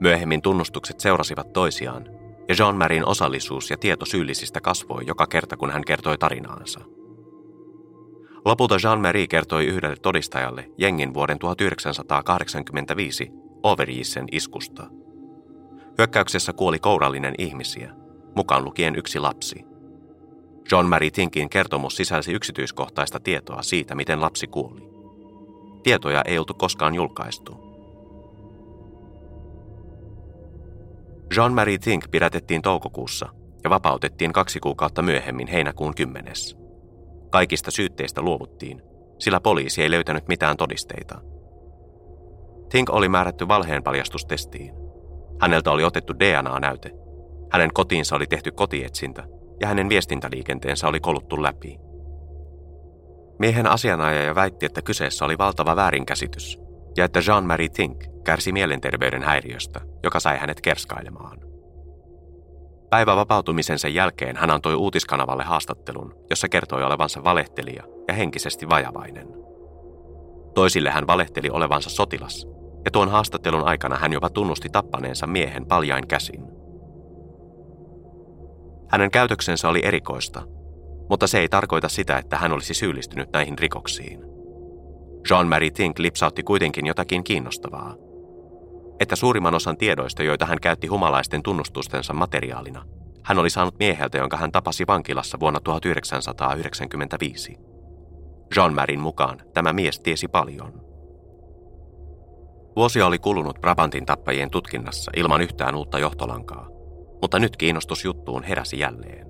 Myöhemmin 0.00 0.42
tunnustukset 0.42 1.00
seurasivat 1.00 1.52
toisiaan, 1.52 2.04
ja 2.48 2.54
Jean-Marien 2.58 3.06
osallisuus 3.06 3.70
ja 3.70 3.76
tieto 3.76 4.04
syyllisistä 4.04 4.60
kasvoi 4.60 5.06
joka 5.06 5.26
kerta, 5.26 5.56
kun 5.56 5.70
hän 5.70 5.84
kertoi 5.84 6.18
tarinaansa. 6.18 6.80
Lopulta 8.44 8.76
Jean-Marie 8.76 9.26
kertoi 9.26 9.66
yhdelle 9.66 9.96
todistajalle 9.96 10.70
jengin 10.78 11.14
vuoden 11.14 11.38
1985 11.38 13.30
Overjissen 13.62 14.24
iskusta. 14.32 14.86
Hyökkäyksessä 15.98 16.52
kuoli 16.52 16.78
kourallinen 16.78 17.34
ihmisiä, 17.38 17.92
mukaan 18.36 18.64
lukien 18.64 18.96
yksi 18.96 19.18
lapsi. 19.18 19.67
John 20.72 20.86
Mary 20.86 21.10
Tinkin 21.10 21.50
kertomus 21.50 21.96
sisälsi 21.96 22.32
yksityiskohtaista 22.32 23.20
tietoa 23.20 23.62
siitä, 23.62 23.94
miten 23.94 24.20
lapsi 24.20 24.46
kuoli. 24.46 24.88
Tietoja 25.82 26.22
ei 26.24 26.38
oltu 26.38 26.54
koskaan 26.54 26.94
julkaistu. 26.94 27.68
John 31.36 31.52
Mary 31.52 31.78
Tink 31.78 32.10
pidätettiin 32.10 32.62
toukokuussa 32.62 33.28
ja 33.64 33.70
vapautettiin 33.70 34.32
kaksi 34.32 34.60
kuukautta 34.60 35.02
myöhemmin 35.02 35.46
heinäkuun 35.46 35.94
kymmenes. 35.94 36.56
Kaikista 37.30 37.70
syytteistä 37.70 38.22
luovuttiin, 38.22 38.82
sillä 39.18 39.40
poliisi 39.40 39.82
ei 39.82 39.90
löytänyt 39.90 40.28
mitään 40.28 40.56
todisteita. 40.56 41.20
Tink 42.68 42.90
oli 42.90 43.08
määrätty 43.08 43.48
valheen 43.48 43.82
paljastustestiin. 43.82 44.74
Häneltä 45.40 45.70
oli 45.70 45.84
otettu 45.84 46.14
DNA-näyte. 46.18 46.90
Hänen 47.52 47.70
kotiinsa 47.74 48.16
oli 48.16 48.26
tehty 48.26 48.50
kotietsintä 48.50 49.37
ja 49.60 49.66
hänen 49.66 49.88
viestintäliikenteensä 49.88 50.88
oli 50.88 51.00
koluttu 51.00 51.42
läpi. 51.42 51.78
Miehen 53.38 53.66
asianajaja 53.66 54.34
väitti, 54.34 54.66
että 54.66 54.82
kyseessä 54.82 55.24
oli 55.24 55.38
valtava 55.38 55.76
väärinkäsitys 55.76 56.58
ja 56.96 57.04
että 57.04 57.20
Jean-Marie 57.20 57.68
Tink 57.68 58.04
kärsi 58.24 58.52
mielenterveyden 58.52 59.22
häiriöstä, 59.22 59.80
joka 60.02 60.20
sai 60.20 60.38
hänet 60.38 60.60
kerskailemaan. 60.60 61.38
Päivä 62.90 63.16
vapautumisensa 63.16 63.88
jälkeen 63.88 64.36
hän 64.36 64.50
antoi 64.50 64.74
uutiskanavalle 64.74 65.44
haastattelun, 65.44 66.14
jossa 66.30 66.48
kertoi 66.48 66.84
olevansa 66.84 67.24
valehtelija 67.24 67.84
ja 68.08 68.14
henkisesti 68.14 68.68
vajavainen. 68.68 69.28
Toisille 70.54 70.90
hän 70.90 71.06
valehteli 71.06 71.50
olevansa 71.50 71.90
sotilas, 71.90 72.46
ja 72.84 72.90
tuon 72.90 73.08
haastattelun 73.08 73.68
aikana 73.68 73.96
hän 73.96 74.12
jopa 74.12 74.30
tunnusti 74.30 74.68
tappaneensa 74.68 75.26
miehen 75.26 75.66
paljain 75.66 76.08
käsin. 76.08 76.44
Hänen 78.88 79.10
käytöksensä 79.10 79.68
oli 79.68 79.80
erikoista, 79.84 80.42
mutta 81.10 81.26
se 81.26 81.38
ei 81.38 81.48
tarkoita 81.48 81.88
sitä, 81.88 82.18
että 82.18 82.36
hän 82.36 82.52
olisi 82.52 82.74
syyllistynyt 82.74 83.32
näihin 83.32 83.58
rikoksiin. 83.58 84.20
Jean-Marie 85.30 85.70
Tink 85.70 85.98
lipsautti 85.98 86.42
kuitenkin 86.42 86.86
jotakin 86.86 87.24
kiinnostavaa– 87.24 87.94
että 89.00 89.16
suurimman 89.16 89.54
osan 89.54 89.76
tiedoista, 89.76 90.22
joita 90.22 90.46
hän 90.46 90.60
käytti 90.60 90.86
humalaisten 90.86 91.42
tunnustustensa 91.42 92.12
materiaalina, 92.12 92.84
hän 93.22 93.38
oli 93.38 93.50
saanut 93.50 93.78
mieheltä, 93.78 94.18
jonka 94.18 94.36
hän 94.36 94.52
tapasi 94.52 94.86
vankilassa 94.86 95.40
vuonna 95.40 95.60
1995. 95.60 97.56
Jean 98.56 98.74
Marin 98.74 99.00
mukaan 99.00 99.40
tämä 99.54 99.72
mies 99.72 100.00
tiesi 100.00 100.28
paljon. 100.28 100.88
Vuosia 102.76 103.06
oli 103.06 103.18
kulunut 103.18 103.60
Brabantin 103.60 104.06
tappajien 104.06 104.50
tutkinnassa 104.50 105.10
ilman 105.16 105.40
yhtään 105.40 105.74
uutta 105.74 105.98
johtolankaa, 105.98 106.68
mutta 107.22 107.38
nyt 107.38 107.56
kiinnostus 107.56 108.04
juttuun 108.04 108.42
heräsi 108.42 108.78
jälleen. 108.78 109.28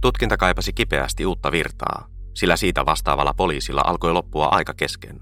Tutkinta 0.00 0.36
kaipasi 0.36 0.72
kipeästi 0.72 1.26
uutta 1.26 1.52
virtaa, 1.52 2.06
sillä 2.34 2.56
siitä 2.56 2.86
vastaavalla 2.86 3.34
poliisilla 3.34 3.82
alkoi 3.84 4.12
loppua 4.12 4.46
aika 4.46 4.74
kesken. 4.74 5.18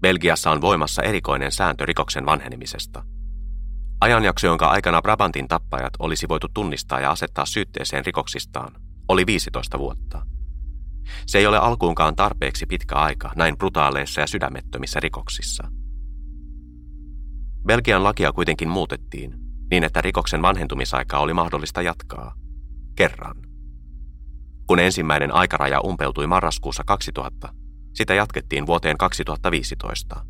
Belgiassa 0.00 0.50
on 0.50 0.60
voimassa 0.60 1.02
erikoinen 1.02 1.52
sääntö 1.52 1.86
rikoksen 1.86 2.26
vanhenemisesta. 2.26 3.04
Ajanjakso, 4.00 4.46
jonka 4.46 4.66
aikana 4.66 5.02
Brabantin 5.02 5.48
tappajat 5.48 5.92
olisi 5.98 6.28
voitu 6.28 6.46
tunnistaa 6.54 7.00
ja 7.00 7.10
asettaa 7.10 7.46
syytteeseen 7.46 8.06
rikoksistaan, 8.06 8.72
oli 9.08 9.26
15 9.26 9.78
vuotta. 9.78 10.22
Se 11.26 11.38
ei 11.38 11.46
ole 11.46 11.58
alkuunkaan 11.58 12.16
tarpeeksi 12.16 12.66
pitkä 12.66 12.94
aika 12.94 13.32
näin 13.36 13.58
brutaaleissa 13.58 14.20
ja 14.20 14.26
sydämettömissä 14.26 15.00
rikoksissa. 15.00 15.79
Belgian 17.66 18.04
lakia 18.04 18.32
kuitenkin 18.32 18.68
muutettiin 18.68 19.34
niin, 19.70 19.84
että 19.84 20.00
rikoksen 20.00 20.42
vanhentumisaikaa 20.42 21.20
oli 21.20 21.34
mahdollista 21.34 21.82
jatkaa. 21.82 22.34
Kerran. 22.96 23.36
Kun 24.66 24.78
ensimmäinen 24.78 25.34
aikaraja 25.34 25.80
umpeutui 25.80 26.26
marraskuussa 26.26 26.82
2000, 26.86 27.48
sitä 27.94 28.14
jatkettiin 28.14 28.66
vuoteen 28.66 28.98
2015. 28.98 30.24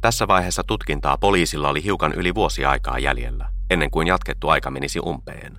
Tässä 0.00 0.28
vaiheessa 0.28 0.62
tutkintaa 0.64 1.18
poliisilla 1.18 1.68
oli 1.68 1.84
hiukan 1.84 2.12
yli 2.12 2.34
vuosi 2.34 2.64
aikaa 2.64 2.98
jäljellä, 2.98 3.50
ennen 3.70 3.90
kuin 3.90 4.06
jatkettu 4.06 4.48
aika 4.48 4.70
menisi 4.70 5.00
umpeen. 5.06 5.58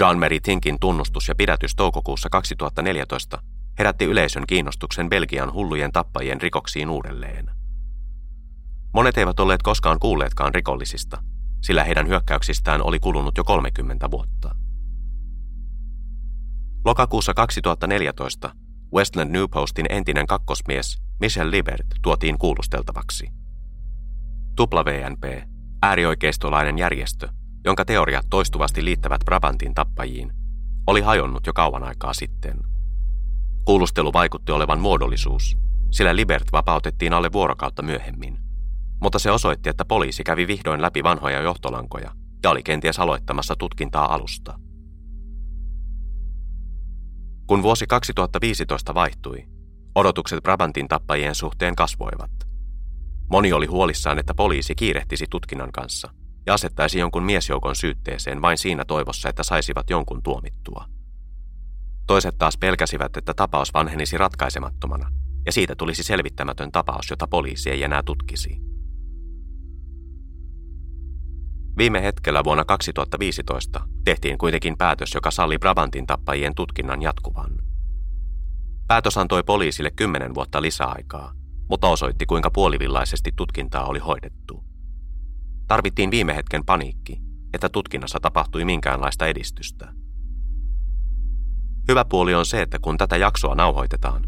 Jean-Marie 0.00 0.40
Tinkin 0.42 0.80
tunnustus 0.80 1.28
ja 1.28 1.34
pidätys 1.34 1.74
toukokuussa 1.76 2.28
2014 2.28 3.42
herätti 3.78 4.04
yleisön 4.04 4.46
kiinnostuksen 4.46 5.08
Belgian 5.08 5.52
hullujen 5.52 5.92
tappajien 5.92 6.40
rikoksiin 6.40 6.88
uudelleen. 6.88 7.59
Monet 8.94 9.18
eivät 9.18 9.40
olleet 9.40 9.62
koskaan 9.62 9.98
kuulleetkaan 9.98 10.54
rikollisista, 10.54 11.22
sillä 11.62 11.84
heidän 11.84 12.08
hyökkäyksistään 12.08 12.82
oli 12.82 12.98
kulunut 12.98 13.36
jo 13.36 13.44
30 13.44 14.10
vuotta. 14.10 14.54
Lokakuussa 16.84 17.34
2014 17.34 18.50
Westland 18.94 19.30
New 19.30 19.44
Postin 19.50 19.86
entinen 19.88 20.26
kakkosmies 20.26 20.98
Michel 21.20 21.50
Libert 21.50 21.86
tuotiin 22.02 22.38
kuulusteltavaksi. 22.38 23.28
WNP, 24.60 25.48
äärioikeistolainen 25.82 26.78
järjestö, 26.78 27.28
jonka 27.64 27.84
teoriat 27.84 28.26
toistuvasti 28.30 28.84
liittävät 28.84 29.20
Brabantin 29.24 29.74
tappajiin, 29.74 30.32
oli 30.86 31.00
hajonnut 31.00 31.46
jo 31.46 31.52
kauan 31.52 31.82
aikaa 31.82 32.14
sitten. 32.14 32.58
Kuulustelu 33.64 34.12
vaikutti 34.12 34.52
olevan 34.52 34.80
muodollisuus, 34.80 35.58
sillä 35.90 36.16
Libert 36.16 36.52
vapautettiin 36.52 37.12
alle 37.12 37.32
vuorokautta 37.32 37.82
myöhemmin. 37.82 38.49
Mutta 39.00 39.18
se 39.18 39.30
osoitti, 39.30 39.68
että 39.68 39.84
poliisi 39.84 40.24
kävi 40.24 40.46
vihdoin 40.46 40.82
läpi 40.82 41.02
vanhoja 41.02 41.40
johtolankoja 41.40 42.10
ja 42.42 42.50
oli 42.50 42.62
kenties 42.62 42.98
aloittamassa 42.98 43.56
tutkintaa 43.56 44.14
alusta. 44.14 44.58
Kun 47.46 47.62
vuosi 47.62 47.86
2015 47.86 48.94
vaihtui, 48.94 49.44
odotukset 49.94 50.42
Brabantin 50.42 50.88
tappajien 50.88 51.34
suhteen 51.34 51.76
kasvoivat. 51.76 52.30
Moni 53.30 53.52
oli 53.52 53.66
huolissaan, 53.66 54.18
että 54.18 54.34
poliisi 54.34 54.74
kiirehtisi 54.74 55.26
tutkinnan 55.30 55.72
kanssa 55.72 56.10
ja 56.46 56.54
asettaisi 56.54 56.98
jonkun 56.98 57.22
miesjoukon 57.22 57.76
syytteeseen 57.76 58.42
vain 58.42 58.58
siinä 58.58 58.84
toivossa, 58.84 59.28
että 59.28 59.42
saisivat 59.42 59.90
jonkun 59.90 60.22
tuomittua. 60.22 60.84
Toiset 62.06 62.38
taas 62.38 62.56
pelkäsivät, 62.58 63.16
että 63.16 63.34
tapaus 63.34 63.74
vanhenisi 63.74 64.18
ratkaisemattomana 64.18 65.10
ja 65.46 65.52
siitä 65.52 65.74
tulisi 65.76 66.02
selvittämätön 66.02 66.72
tapaus, 66.72 67.10
jota 67.10 67.26
poliisi 67.26 67.70
ei 67.70 67.82
enää 67.82 68.02
tutkisi. 68.02 68.60
Viime 71.80 72.02
hetkellä 72.02 72.44
vuonna 72.44 72.64
2015 72.64 73.80
tehtiin 74.04 74.38
kuitenkin 74.38 74.76
päätös, 74.78 75.14
joka 75.14 75.30
salli 75.30 75.58
Brabantin 75.58 76.06
tappajien 76.06 76.54
tutkinnan 76.54 77.02
jatkuvan. 77.02 77.50
Päätös 78.86 79.18
antoi 79.18 79.42
poliisille 79.42 79.90
kymmenen 79.90 80.34
vuotta 80.34 80.62
lisäaikaa, 80.62 81.32
mutta 81.68 81.88
osoitti 81.88 82.26
kuinka 82.26 82.50
puolivillaisesti 82.50 83.32
tutkintaa 83.36 83.84
oli 83.84 83.98
hoidettu. 83.98 84.64
Tarvittiin 85.68 86.10
viime 86.10 86.36
hetken 86.36 86.64
paniikki, 86.64 87.20
että 87.54 87.68
tutkinnassa 87.68 88.18
tapahtui 88.22 88.64
minkäänlaista 88.64 89.26
edistystä. 89.26 89.92
Hyvä 91.88 92.04
puoli 92.04 92.34
on 92.34 92.46
se, 92.46 92.62
että 92.62 92.78
kun 92.78 92.98
tätä 92.98 93.16
jaksoa 93.16 93.54
nauhoitetaan, 93.54 94.24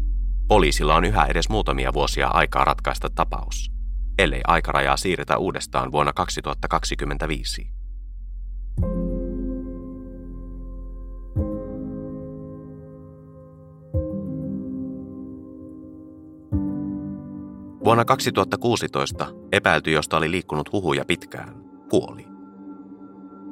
poliisilla 0.47 0.95
on 0.95 1.05
yhä 1.05 1.25
edes 1.25 1.49
muutamia 1.49 1.93
vuosia 1.93 2.27
aikaa 2.27 2.65
ratkaista 2.65 3.09
tapaus, 3.09 3.72
ellei 4.19 4.41
aikarajaa 4.47 4.97
siirretä 4.97 5.37
uudestaan 5.37 5.91
vuonna 5.91 6.13
2025. 6.13 7.73
Vuonna 17.83 18.05
2016 18.05 19.27
epäilty, 19.51 19.91
josta 19.91 20.17
oli 20.17 20.31
liikkunut 20.31 20.71
huhuja 20.71 21.05
pitkään, 21.05 21.55
kuoli. 21.89 22.25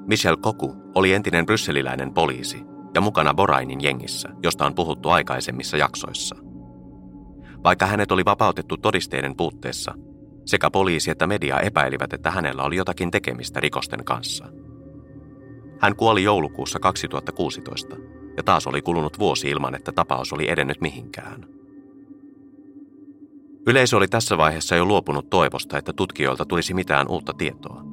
Michel 0.07 0.37
Koku 0.37 0.75
oli 0.95 1.13
entinen 1.13 1.45
brysseliläinen 1.45 2.13
poliisi 2.13 2.63
ja 2.95 3.01
mukana 3.01 3.33
Borainin 3.33 3.83
jengissä, 3.83 4.29
josta 4.43 4.65
on 4.65 4.75
puhuttu 4.75 5.09
aikaisemmissa 5.09 5.77
jaksoissa. 5.77 6.35
Vaikka 7.63 7.85
hänet 7.85 8.11
oli 8.11 8.25
vapautettu 8.25 8.77
todisteiden 8.77 9.37
puutteessa, 9.37 9.93
sekä 10.45 10.69
poliisi 10.69 11.11
että 11.11 11.27
media 11.27 11.59
epäilivät, 11.59 12.13
että 12.13 12.31
hänellä 12.31 12.63
oli 12.63 12.75
jotakin 12.75 13.11
tekemistä 13.11 13.59
rikosten 13.59 14.05
kanssa. 14.05 14.45
Hän 15.79 15.95
kuoli 15.95 16.23
joulukuussa 16.23 16.79
2016 16.79 17.95
ja 18.37 18.43
taas 18.43 18.67
oli 18.67 18.81
kulunut 18.81 19.19
vuosi 19.19 19.49
ilman, 19.49 19.75
että 19.75 19.91
tapaus 19.91 20.33
oli 20.33 20.49
edennyt 20.49 20.81
mihinkään. 20.81 21.45
Yleisö 23.67 23.97
oli 23.97 24.07
tässä 24.07 24.37
vaiheessa 24.37 24.75
jo 24.75 24.85
luopunut 24.85 25.29
toivosta, 25.29 25.77
että 25.77 25.93
tutkijoilta 25.93 26.45
tulisi 26.45 26.73
mitään 26.73 27.07
uutta 27.07 27.33
tietoa. 27.33 27.83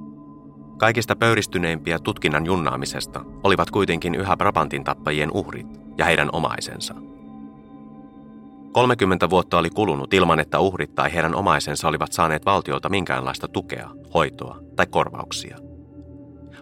Kaikista 0.78 1.16
pöyristyneimpiä 1.16 1.98
tutkinnan 1.98 2.46
junnaamisesta 2.46 3.24
olivat 3.44 3.70
kuitenkin 3.70 4.14
yhä 4.14 4.36
Brabantin 4.36 4.84
tappajien 4.84 5.30
uhrit 5.34 5.66
ja 5.98 6.04
heidän 6.04 6.28
omaisensa. 6.32 7.07
30 8.72 9.30
vuotta 9.30 9.58
oli 9.58 9.70
kulunut 9.70 10.14
ilman, 10.14 10.40
että 10.40 10.60
uhrit 10.60 10.94
tai 10.94 11.14
heidän 11.14 11.34
omaisensa 11.34 11.88
olivat 11.88 12.12
saaneet 12.12 12.46
valtiolta 12.46 12.88
minkäänlaista 12.88 13.48
tukea, 13.48 13.90
hoitoa 14.14 14.58
tai 14.76 14.86
korvauksia. 14.86 15.58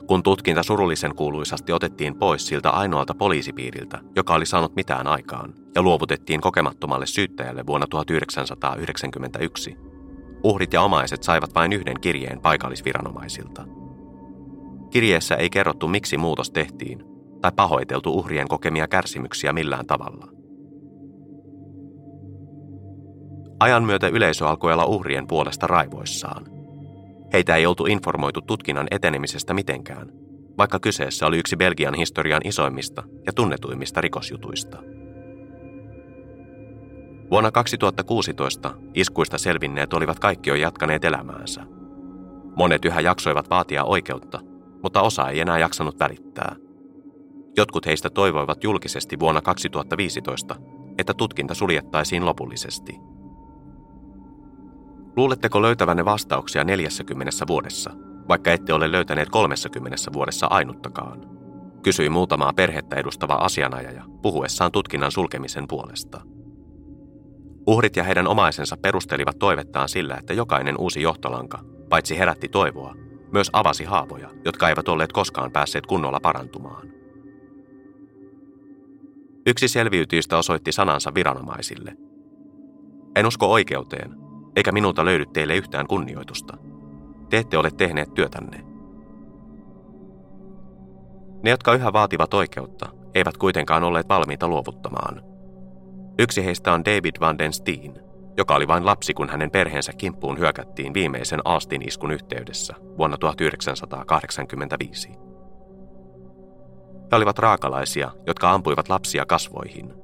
Kun 0.07 0.23
tutkinta 0.23 0.63
surullisen 0.63 1.15
kuuluisasti 1.15 1.73
otettiin 1.73 2.19
pois 2.19 2.47
siltä 2.47 2.71
ainoalta 2.71 3.15
poliisipiiriltä, 3.15 3.99
joka 4.17 4.35
oli 4.35 4.47
saanut 4.47 4.77
mitään 4.77 5.07
aikaan, 5.07 5.55
ja 5.75 5.83
luovutettiin 5.83 6.41
kokemattomalle 6.41 7.07
syyttäjälle 7.07 7.67
vuonna 7.67 7.87
1991, 7.87 9.77
uhrit 10.45 10.73
ja 10.73 10.83
omaiset 10.83 11.23
saivat 11.23 11.55
vain 11.55 11.73
yhden 11.73 12.01
kirjeen 12.01 12.41
paikallisviranomaisilta– 12.41 13.65
Kirjeessä 14.91 15.35
ei 15.35 15.51
kerrottu, 15.51 15.89
miksi 15.89 16.17
muutos 16.17 16.51
tehtiin, 16.51 17.05
tai 17.41 17.53
pahoiteltu 17.57 18.19
uhrien 18.19 18.49
kokemia 18.49 18.89
kärsimyksiä 18.89 19.53
millään 19.53 19.87
tavalla. 19.87 20.36
Ajan 23.61 23.85
myötä 23.85 24.09
yleisö 24.09 24.49
alkoi 24.49 24.73
olla 24.73 24.85
uhrien 24.85 25.27
puolesta 25.27 25.67
raivoissaan. 25.67 26.47
Heitä 27.33 27.57
ei 27.57 27.67
oltu 27.67 27.87
informoitu 27.87 28.43
tutkinnan 28.43 28.87
etenemisestä 28.91 29.55
mitenkään, 29.55 30.13
vaikka 30.59 30.79
kyseessä 30.81 31.27
oli 31.27 31.39
yksi 31.39 31.57
Belgian 31.57 31.95
historian 31.95 32.43
isoimmista 32.45 33.03
ja 33.27 33.33
tunnetuimmista 33.33 34.01
rikosjutuista. 34.01 34.79
Vuonna 37.31 37.51
2016 37.51 38.75
iskuista 38.95 39.39
selvinneet 39.39 39.93
olivat 39.93 40.19
kaikki 40.19 40.51
jo 40.51 40.55
jatkaneet 40.55 41.05
elämäänsä. 41.05 41.63
Monet 42.57 42.85
yhä 42.85 43.01
jaksoivat 43.01 43.51
vaatia 43.51 43.85
oikeutta 43.85 44.41
mutta 44.87 45.03
osa 45.03 45.29
ei 45.29 45.41
enää 45.41 45.59
jaksanut 45.59 46.01
välittää. 46.01 46.57
Jotkut 47.57 47.87
heistä 47.87 48.11
toivoivat 48.11 48.65
julkisesti 48.65 49.19
vuonna 49.19 49.43
2015, 49.43 50.57
että 50.99 51.15
tutkinta 51.15 51.55
suljettaisiin 51.55 52.27
lopullisesti. 52.27 52.99
Luuletteko 55.17 55.63
löytävänne 55.63 56.05
vastauksia 56.05 56.65
40 56.65 57.47
vuodessa, 57.47 57.91
vaikka 58.29 58.53
ette 58.53 58.73
ole 58.73 58.93
löytäneet 58.93 59.29
30 59.29 59.97
vuodessa 60.13 60.47
ainuttakaan? 60.51 61.21
Kysyi 61.83 62.09
muutamaa 62.09 62.53
perhettä 62.53 62.97
edustava 62.97 63.35
asianajaja 63.35 64.05
puhuessaan 64.23 64.73
tutkinnan 64.73 65.13
sulkemisen 65.13 65.69
puolesta. 65.69 66.21
Uhrit 67.67 67.97
ja 67.97 68.05
heidän 68.05 68.27
omaisensa 68.27 68.77
perustelivat 68.77 69.39
toivettaan 69.39 69.89
sillä, 69.89 70.17
että 70.17 70.35
jokainen 70.35 70.75
uusi 70.79 71.03
johtolanka 71.03 71.59
paitsi 71.89 72.19
herätti 72.19 72.49
toivoa, 72.49 72.95
myös 73.33 73.51
avasi 73.53 73.85
haavoja, 73.85 74.31
jotka 74.45 74.69
eivät 74.69 74.89
olleet 74.89 75.13
koskaan 75.13 75.53
päässeet 75.53 75.87
kunnolla 75.87 76.21
parantumaan. 76.21 76.89
Yksi 79.47 79.69
selviytyistä 79.69 80.39
osoitti 80.39 80.73
sanansa 80.73 81.15
viranomaisille. 81.15 81.97
En 83.17 83.27
usko 83.27 83.47
oikeuteen, 83.47 84.26
eikä 84.57 84.73
minulta 84.73 85.05
löydy 85.05 85.27
teille 85.27 85.57
yhtään 85.57 85.87
kunnioitusta. 85.87 86.57
Te 87.31 87.39
ette 87.39 87.59
ole 87.59 87.71
tehneet 87.71 88.15
työtänne. 88.15 88.65
Ne, 91.43 91.51
jotka 91.51 91.75
yhä 91.75 91.93
vaativat 91.93 92.35
oikeutta, 92.35 92.89
eivät 93.15 93.37
kuitenkaan 93.37 93.85
olleet 93.85 94.09
valmiita 94.09 94.49
luovuttamaan. 94.49 95.23
Yksi 96.19 96.45
heistä 96.45 96.73
on 96.73 96.85
David 96.85 97.15
Van 97.21 97.39
den 97.39 97.53
Steen, 97.53 97.95
joka 98.37 98.55
oli 98.55 98.69
vain 98.69 98.87
lapsi, 98.87 99.15
kun 99.15 99.29
hänen 99.29 99.51
perheensä 99.51 99.93
kimppuun 99.93 100.39
hyökättiin 100.39 100.95
viimeisen 100.95 101.41
Aastin 101.45 101.89
iskun 101.89 102.11
yhteydessä 102.11 102.75
vuonna 102.99 103.17
1985. 103.19 105.09
He 107.13 107.17
olivat 107.17 107.39
raakalaisia, 107.39 108.11
jotka 108.27 108.53
ampuivat 108.53 108.89
lapsia 108.89 109.27
kasvoihin. 109.27 109.95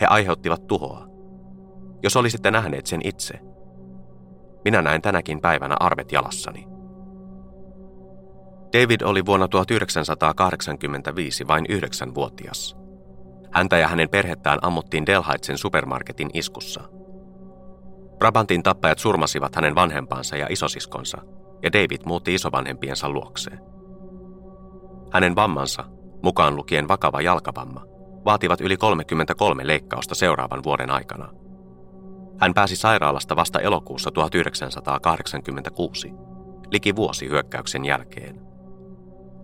He 0.00 0.06
aiheuttivat 0.06 0.66
tuhoa. 0.66 1.06
Jos 2.02 2.16
olisitte 2.16 2.50
nähneet 2.50 2.86
sen 2.86 3.00
itse, 3.04 3.40
minä 4.66 4.82
näen 4.82 5.02
tänäkin 5.02 5.40
päivänä 5.40 5.76
arvet 5.80 6.12
jalassani. 6.12 6.66
David 8.72 9.00
oli 9.00 9.26
vuonna 9.26 9.48
1985 9.48 11.48
vain 11.48 11.66
yhdeksänvuotias. 11.68 12.76
Häntä 13.52 13.78
ja 13.78 13.88
hänen 13.88 14.08
perhettään 14.08 14.58
ammuttiin 14.62 15.06
Delhaitsen 15.06 15.58
supermarketin 15.58 16.30
iskussa– 16.34 16.80
Brabantin 18.18 18.62
tappajat 18.62 18.98
surmasivat 18.98 19.56
hänen 19.56 19.74
vanhempansa 19.74 20.36
ja 20.36 20.46
isosiskonsa, 20.50 21.18
ja 21.62 21.72
David 21.72 22.00
muutti 22.04 22.34
isovanhempiensa 22.34 23.08
luokseen. 23.08 23.60
Hänen 25.12 25.36
vammansa, 25.36 25.84
mukaan 26.22 26.56
lukien 26.56 26.88
vakava 26.88 27.20
jalkavamma, 27.20 27.84
vaativat 28.24 28.60
yli 28.60 28.76
33 28.76 29.66
leikkausta 29.66 30.14
seuraavan 30.14 30.64
vuoden 30.64 30.90
aikana. 30.90 31.32
Hän 32.40 32.54
pääsi 32.54 32.76
sairaalasta 32.76 33.36
vasta 33.36 33.60
elokuussa 33.60 34.10
1986, 34.10 36.12
liki 36.70 36.96
vuosi 36.96 37.28
hyökkäyksen 37.28 37.84
jälkeen. 37.84 38.40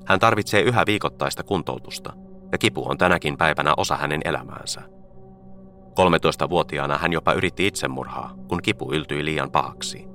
Hän 0.07 0.18
tarvitsee 0.18 0.62
yhä 0.62 0.83
viikoittaista 0.87 1.42
kuntoutusta, 1.42 2.12
ja 2.52 2.59
kipu 2.59 2.90
on 2.90 2.98
tänäkin 2.98 3.37
päivänä 3.37 3.74
osa 3.76 3.96
hänen 3.96 4.20
elämäänsä. 4.24 4.83
13-vuotiaana 5.92 6.98
hän 6.98 7.12
jopa 7.12 7.33
yritti 7.33 7.66
itsemurhaa, 7.66 8.35
kun 8.48 8.62
kipu 8.62 8.92
yltyi 8.92 9.24
liian 9.24 9.50
pahaksi. 9.50 10.07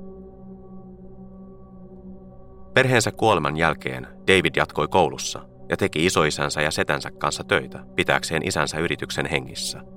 Perheensä 2.73 3.11
kuoleman 3.11 3.57
jälkeen 3.57 4.07
David 4.27 4.55
jatkoi 4.55 4.87
koulussa 4.87 5.39
ja 5.69 5.77
teki 5.77 6.05
isoisänsä 6.05 6.61
ja 6.61 6.71
setänsä 6.71 7.11
kanssa 7.11 7.43
töitä 7.43 7.79
pitääkseen 7.95 8.47
isänsä 8.47 8.79
yrityksen 8.79 9.25
hengissä. 9.25 9.96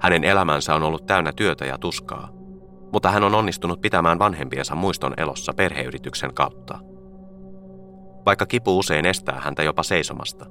Hänen 0.00 0.24
elämänsä 0.24 0.74
on 0.74 0.82
ollut 0.82 1.06
täynnä 1.06 1.32
työtä 1.32 1.64
ja 1.64 1.78
tuskaa, 1.78 2.28
mutta 2.92 3.10
hän 3.10 3.24
on 3.24 3.34
onnistunut 3.34 3.80
pitämään 3.80 4.18
vanhempiensa 4.18 4.74
muiston 4.74 5.14
elossa 5.16 5.52
perheyrityksen 5.52 6.34
kautta. 6.34 6.78
Vaikka 8.26 8.46
kipu 8.46 8.78
usein 8.78 9.06
estää 9.06 9.40
häntä 9.40 9.62
jopa 9.62 9.82
seisomasta, 9.82 10.46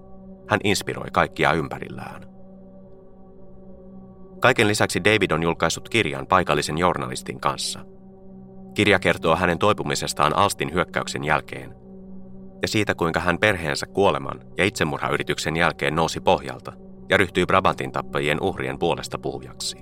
hän 0.50 0.60
inspiroi 0.64 1.08
kaikkia 1.14 1.54
ympärillään. 1.54 2.28
Kaiken 4.40 4.68
lisäksi 4.68 5.04
David 5.04 5.32
on 5.32 5.44
julkaissut 5.44 5.90
kirjan 5.90 6.28
paikallisen 6.28 6.78
journalistin 6.78 7.40
kanssa. 7.40 7.80
Kirja 8.74 9.00
kertoo 9.00 9.36
hänen 9.36 9.60
toipumisestaan 9.60 10.36
Alstin 10.36 10.74
hyökkäyksen 10.74 11.24
jälkeen 11.24 11.76
ja 12.62 12.68
siitä, 12.68 12.96
kuinka 12.96 13.20
hän 13.20 13.40
perheensä 13.40 13.86
kuoleman 13.86 14.42
ja 14.58 14.66
itsemurhayrityksen 14.66 15.56
jälkeen 15.56 15.96
nousi 15.96 16.20
pohjalta 16.20 16.74
ja 17.10 17.18
ryhtyi 17.18 17.46
Brabantin 17.46 17.92
tappajien 17.92 18.42
uhrien 18.42 18.80
puolesta 18.80 19.18
puhujaksi. 19.18 19.78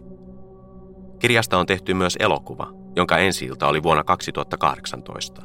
Kirjasta 1.19 1.57
on 1.57 1.65
tehty 1.65 1.93
myös 1.93 2.17
elokuva, 2.19 2.67
jonka 2.95 3.17
ensi 3.17 3.49
oli 3.63 3.83
vuonna 3.83 4.03
2018. 4.03 5.41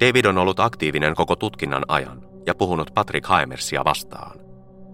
David 0.00 0.24
on 0.24 0.38
ollut 0.38 0.60
aktiivinen 0.60 1.14
koko 1.14 1.36
tutkinnan 1.36 1.84
ajan 1.88 2.22
ja 2.46 2.54
puhunut 2.54 2.90
Patrick 2.94 3.26
Haimersia 3.26 3.84
vastaan. 3.84 4.40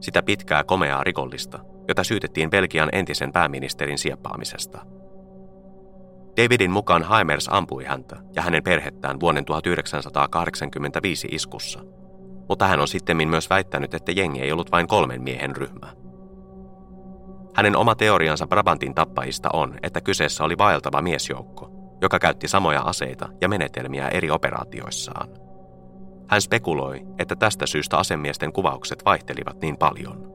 Sitä 0.00 0.22
pitkää 0.22 0.64
komeaa 0.64 1.04
rikollista, 1.04 1.58
jota 1.88 2.04
syytettiin 2.04 2.50
Belgian 2.50 2.88
entisen 2.92 3.32
pääministerin 3.32 3.98
sieppaamisesta. 3.98 4.86
Davidin 6.36 6.70
mukaan 6.70 7.02
Haimers 7.02 7.48
ampui 7.52 7.84
häntä 7.84 8.16
ja 8.34 8.42
hänen 8.42 8.62
perhettään 8.62 9.20
vuoden 9.20 9.44
1985 9.44 11.28
iskussa, 11.30 11.80
mutta 12.48 12.66
hän 12.66 12.80
on 12.80 12.88
sitten 12.88 13.28
myös 13.28 13.50
väittänyt, 13.50 13.94
että 13.94 14.12
jengi 14.12 14.40
ei 14.40 14.52
ollut 14.52 14.72
vain 14.72 14.86
kolmen 14.86 15.22
miehen 15.22 15.56
ryhmä. 15.56 15.92
Hänen 17.54 17.76
oma 17.76 17.94
teoriansa 17.94 18.46
Brabantin 18.46 18.94
tappajista 18.94 19.48
on, 19.52 19.74
että 19.82 20.00
kyseessä 20.00 20.44
oli 20.44 20.58
vaeltava 20.58 21.02
miesjoukko, 21.02 21.70
joka 22.00 22.18
käytti 22.18 22.48
samoja 22.48 22.80
aseita 22.80 23.28
ja 23.40 23.48
menetelmiä 23.48 24.08
eri 24.08 24.30
operaatioissaan. 24.30 25.28
Hän 26.28 26.42
spekuloi, 26.42 27.00
että 27.18 27.36
tästä 27.36 27.66
syystä 27.66 27.98
asemiesten 27.98 28.52
kuvaukset 28.52 29.04
vaihtelivat 29.04 29.60
niin 29.60 29.76
paljon. 29.76 30.34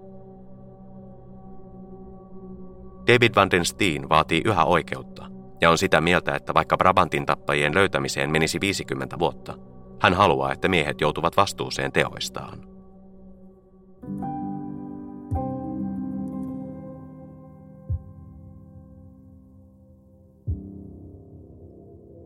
David 3.08 3.32
Van 3.36 3.52
den 3.52 3.66
Steen 3.66 4.10
vaatii 4.10 4.42
yhä 4.46 4.66
oikeutta 4.66 5.26
ja 5.62 5.70
on 5.70 5.78
sitä 5.78 6.02
mieltä, 6.02 6.36
että 6.36 6.54
vaikka 6.54 6.78
Brabantin 6.78 7.26
tappajien 7.26 7.76
löytämiseen 7.76 8.32
menisi 8.32 8.60
50 8.62 9.20
vuotta, 9.20 9.58
hän 10.02 10.14
haluaa, 10.14 10.52
että 10.52 10.68
miehet 10.68 11.02
joutuvat 11.02 11.38
vastuuseen 11.38 11.92
teoistaan. 11.92 12.70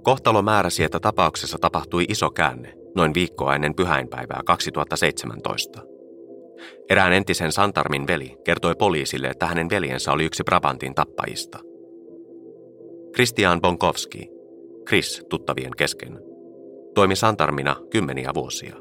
Kohtalo 0.04 0.42
määräsi, 0.42 0.84
että 0.84 1.00
tapauksessa 1.00 1.58
tapahtui 1.62 2.06
iso 2.10 2.30
käänne 2.30 2.74
noin 2.96 3.14
viikkoa 3.14 3.56
ennen 3.56 3.76
pyhäinpäivää 3.76 4.42
2017. 4.46 5.82
Erään 6.90 7.14
entisen 7.14 7.52
Santarmin 7.52 8.08
veli 8.08 8.38
kertoi 8.44 8.76
poliisille, 8.76 9.28
että 9.28 9.48
hänen 9.48 9.70
veljensä 9.70 10.12
oli 10.12 10.26
yksi 10.26 10.44
Brabantin 10.44 10.96
tappajista. 10.96 11.60
Christian 13.14 13.62
Bonkowski, 13.62 14.30
Chris 14.88 15.26
tuttavien 15.30 15.72
kesken, 15.78 16.33
toimi 16.96 17.16
Santarmina 17.16 17.76
kymmeniä 17.90 18.32
vuosia. 18.34 18.76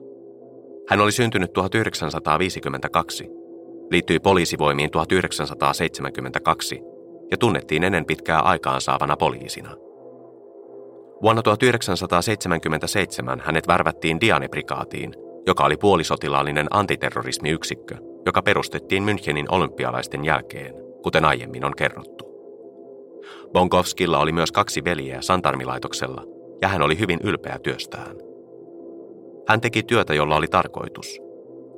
Hän 0.88 1.00
oli 1.00 1.12
syntynyt 1.12 1.52
1952, 1.52 3.28
liittyi 3.90 4.18
poliisivoimiin 4.18 4.90
1972 4.90 6.80
ja 7.30 7.36
tunnettiin 7.36 7.84
ennen 7.84 8.04
pitkää 8.04 8.40
aikaan 8.40 8.80
saavana 8.80 9.16
poliisina. 9.16 9.76
Vuonna 11.22 11.42
1977 11.42 13.40
hänet 13.40 13.68
värvättiin 13.68 14.20
Diane-prikaatiin, 14.20 15.14
joka 15.46 15.64
oli 15.64 15.76
puolisotilaallinen 15.76 16.66
antiterrorismiyksikkö, 16.70 17.96
joka 18.26 18.42
perustettiin 18.42 19.02
Münchenin 19.02 19.46
olympialaisten 19.50 20.24
jälkeen, 20.24 20.74
kuten 21.02 21.24
aiemmin 21.24 21.64
on 21.64 21.76
kerrottu. 21.76 22.24
Bonkovskilla 23.52 24.18
oli 24.18 24.32
myös 24.32 24.52
kaksi 24.52 24.84
veljeä 24.84 25.20
Santarmilaitoksella, 25.20 26.31
ja 26.62 26.68
hän 26.68 26.82
oli 26.82 26.98
hyvin 26.98 27.20
ylpeä 27.24 27.58
työstään. 27.58 28.16
Hän 29.48 29.60
teki 29.60 29.82
työtä, 29.82 30.14
jolla 30.14 30.36
oli 30.36 30.48
tarkoitus. 30.48 31.20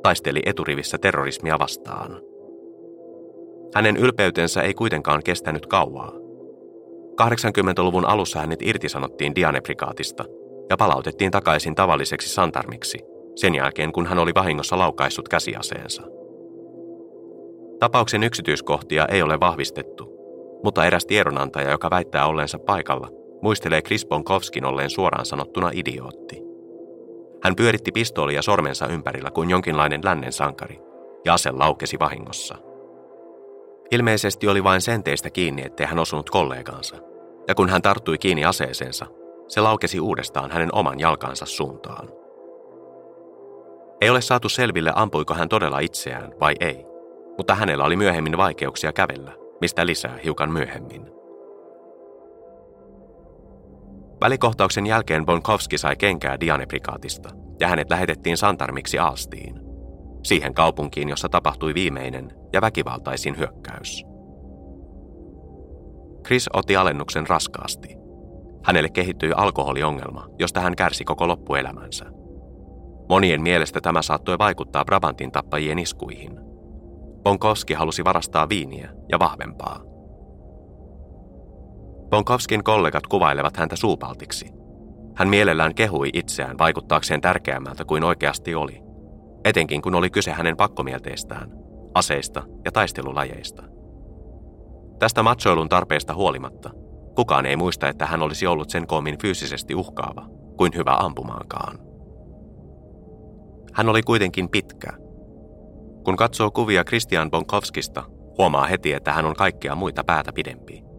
Taisteli 0.03 0.43
eturivissä 0.47 0.99
terrorismia 0.99 1.59
vastaan. 1.59 2.21
Hänen 3.75 3.97
ylpeytensä 3.97 4.63
ei 4.63 4.75
kuitenkaan 4.75 5.23
kestänyt 5.23 5.67
kauaa. 5.67 6.13
80-luvun 7.23 8.05
alussa 8.05 8.41
hänet 8.41 8.63
irtisanottiin 8.63 9.35
Diane-prikaatista 9.35 10.25
ja 10.71 10.77
palautettiin 10.77 11.31
takaisin 11.31 11.75
tavalliseksi 11.75 12.29
santarmiksi, 12.29 12.99
sen 13.35 13.55
jälkeen 13.55 13.93
kun 13.93 14.07
hän 14.07 14.19
oli 14.19 14.33
vahingossa 14.35 14.79
laukaissut 14.79 15.29
käsiaseensa. 15.29 16.03
Tapauksen 17.79 18.23
yksityiskohtia 18.23 19.07
ei 19.07 19.23
ole 19.23 19.41
vahvistettu, 19.41 20.15
mutta 20.65 20.85
eräs 20.85 21.07
tiedonantaja, 21.07 21.71
joka 21.71 21.91
väittää 21.91 22.27
olleensa 22.27 22.59
paikalla, 22.59 23.24
muistelee 23.45 23.83
Chris 23.83 24.07
Bonkovskin 24.07 24.65
olleen 24.65 24.91
suoraan 24.91 25.27
sanottuna 25.27 25.71
idiootti. 25.73 26.43
Hän 27.43 27.57
pyöritti 27.57 27.93
pistoolia 27.93 28.43
sormensa 28.43 28.87
ympärillä 28.87 29.31
kuin 29.31 29.51
jonkinlainen 29.51 30.01
lännen 30.05 30.33
sankari, 30.33 30.81
ja 31.25 31.35
ase 31.35 31.51
laukesi 31.51 31.99
vahingossa. 31.99 32.57
Ilmeisesti 33.91 34.49
oli 34.49 34.65
vain 34.65 34.81
senteistä 34.81 35.31
kiinni, 35.31 35.63
ettei 35.63 35.87
hän 35.87 35.99
osunut 35.99 36.31
kollegaansa, 36.31 36.97
ja 37.49 37.55
kun 37.55 37.69
hän 37.69 37.83
tarttui 37.83 38.19
kiinni 38.19 38.45
aseeseensa, 38.45 39.07
se 39.49 39.61
laukesi 39.61 40.01
uudestaan 40.01 40.51
hänen 40.51 40.75
oman 40.75 41.01
jalkansa 41.01 41.47
suuntaan. 41.47 42.09
Ei 44.01 44.11
ole 44.11 44.21
saatu 44.21 44.49
selville, 44.49 44.93
ampuiko 44.95 45.35
hän 45.35 45.49
todella 45.49 45.79
itseään 45.79 46.35
vai 46.41 46.55
ei, 46.61 46.87
mutta 47.37 47.55
hänellä 47.55 47.85
oli 47.85 47.97
myöhemmin 47.97 48.37
vaikeuksia 48.37 48.93
kävellä, 48.93 49.33
mistä 49.61 49.87
lisää 49.87 50.19
hiukan 50.25 50.53
myöhemmin. 50.53 51.14
Välikohtauksen 54.21 54.87
jälkeen 54.87 55.27
Bonkowski 55.27 55.79
sai 55.79 55.97
kenkää 55.97 56.41
Diane-prikaatista 56.41 57.29
ja 57.61 57.69
hänet 57.69 57.91
lähetettiin 57.91 58.37
Santarmiksi 58.37 58.99
Aastiin, 58.99 59.61
siihen 60.23 60.55
kaupunkiin, 60.55 61.09
jossa 61.09 61.29
tapahtui 61.29 61.75
viimeinen 61.75 62.33
ja 62.53 62.61
väkivaltaisin 62.61 63.39
hyökkäys. 63.39 64.05
Chris 66.27 66.51
otti 66.53 66.77
alennuksen 66.77 67.27
raskaasti. 67.27 67.89
Hänelle 68.65 68.89
kehittyi 68.89 69.33
alkoholiongelma, 69.33 70.27
josta 70.39 70.61
hän 70.61 70.77
kärsi 70.77 71.05
koko 71.05 71.29
loppuelämänsä. 71.29 72.05
Monien 73.09 73.43
mielestä 73.43 73.81
tämä 73.81 74.03
saattoi 74.03 74.39
vaikuttaa 74.39 74.85
Brabantin 74.85 75.33
tappajien 75.33 75.79
iskuihin. 75.79 76.41
Bonkowski 77.23 77.75
halusi 77.75 78.05
varastaa 78.05 78.49
viiniä 78.49 78.91
ja 79.13 79.19
vahvempaa. 79.19 79.94
Bonkovskin 82.15 82.65
kollegat 82.65 83.07
kuvailevat 83.07 83.57
häntä 83.57 83.77
suupaltiksi. 83.77 84.47
Hän 85.15 85.29
mielellään 85.29 85.75
kehui 85.75 86.11
itseään 86.13 86.59
vaikuttaakseen 86.59 87.21
tärkeämmältä 87.21 87.85
kuin 87.85 88.05
oikeasti 88.05 88.55
oli, 88.55 88.83
etenkin 89.45 89.83
kun 89.83 89.95
oli 89.95 90.11
kyse 90.11 90.33
hänen 90.33 90.57
pakkomielteistään, 90.57 91.51
aseista 91.95 92.43
ja 92.65 92.73
taistelulajeista. 92.73 93.63
Tästä 94.99 95.23
matsoilun 95.23 95.69
tarpeesta 95.69 96.15
huolimatta, 96.15 96.71
kukaan 97.17 97.47
ei 97.47 97.57
muista, 97.57 97.89
että 97.89 98.07
hän 98.07 98.23
olisi 98.23 98.47
ollut 98.47 98.71
sen 98.71 98.87
koomin 98.87 99.19
fyysisesti 99.19 99.75
uhkaava 99.75 100.27
kuin 100.57 100.73
hyvä 100.75 100.97
ampumaankaan. 100.99 101.79
Hän 103.73 103.89
oli 103.89 104.03
kuitenkin 104.03 104.49
pitkä. 104.49 104.93
Kun 106.05 106.17
katsoo 106.17 106.51
kuvia 106.51 106.85
Christian 106.85 107.31
Bonkovskista, 107.31 108.03
huomaa 108.39 108.67
heti, 108.67 108.93
että 108.93 109.13
hän 109.13 109.27
on 109.27 109.35
kaikkea 109.35 109.75
muita 109.75 110.05
päätä 110.05 110.33
pidempi. 110.33 110.94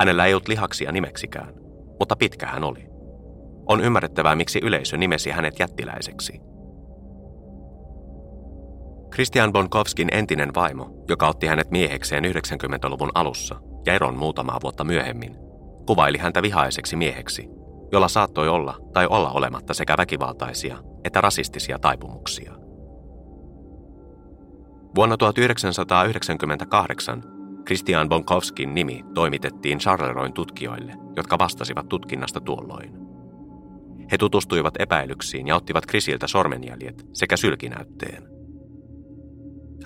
Hänellä 0.00 0.26
ei 0.26 0.34
ollut 0.34 0.48
lihaksia 0.48 0.92
nimeksikään, 0.92 1.54
mutta 1.98 2.16
pitkä 2.16 2.46
hän 2.46 2.64
oli. 2.64 2.86
On 3.66 3.80
ymmärrettävää, 3.80 4.34
miksi 4.34 4.60
yleisö 4.62 4.96
nimesi 4.96 5.30
hänet 5.30 5.58
jättiläiseksi. 5.58 6.40
Christian 9.14 9.52
Bonkovskin 9.52 10.08
entinen 10.12 10.54
vaimo, 10.54 10.90
joka 11.08 11.28
otti 11.28 11.46
hänet 11.46 11.70
miehekseen 11.70 12.24
90-luvun 12.24 13.10
alussa 13.14 13.60
ja 13.86 13.94
eron 13.94 14.16
muutamaa 14.16 14.58
vuotta 14.62 14.84
myöhemmin, 14.84 15.36
kuvaili 15.86 16.18
häntä 16.18 16.42
vihaiseksi 16.42 16.96
mieheksi, 16.96 17.48
jolla 17.92 18.08
saattoi 18.08 18.48
olla 18.48 18.74
tai 18.92 19.06
olla 19.06 19.30
olematta 19.30 19.74
sekä 19.74 19.94
väkivaltaisia 19.98 20.78
että 21.04 21.20
rasistisia 21.20 21.78
taipumuksia. 21.78 22.52
Vuonna 24.94 25.16
1998 25.16 27.39
Christian 27.70 28.08
Bonkovskin 28.08 28.74
nimi 28.74 29.04
toimitettiin 29.14 29.78
Charleroin 29.78 30.32
tutkijoille, 30.32 30.92
jotka 31.16 31.38
vastasivat 31.38 31.88
tutkinnasta 31.88 32.40
tuolloin. 32.40 32.90
He 34.12 34.18
tutustuivat 34.18 34.74
epäilyksiin 34.78 35.46
ja 35.46 35.56
ottivat 35.56 35.86
Krisiltä 35.86 36.26
sormenjäljet 36.26 37.06
sekä 37.12 37.36
sylkinäytteen. 37.36 38.22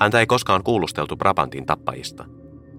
Häntä 0.01 0.21
ei 0.21 0.27
koskaan 0.27 0.63
kuulusteltu 0.63 1.17
Brabantin 1.17 1.67
tappajista, 1.67 2.25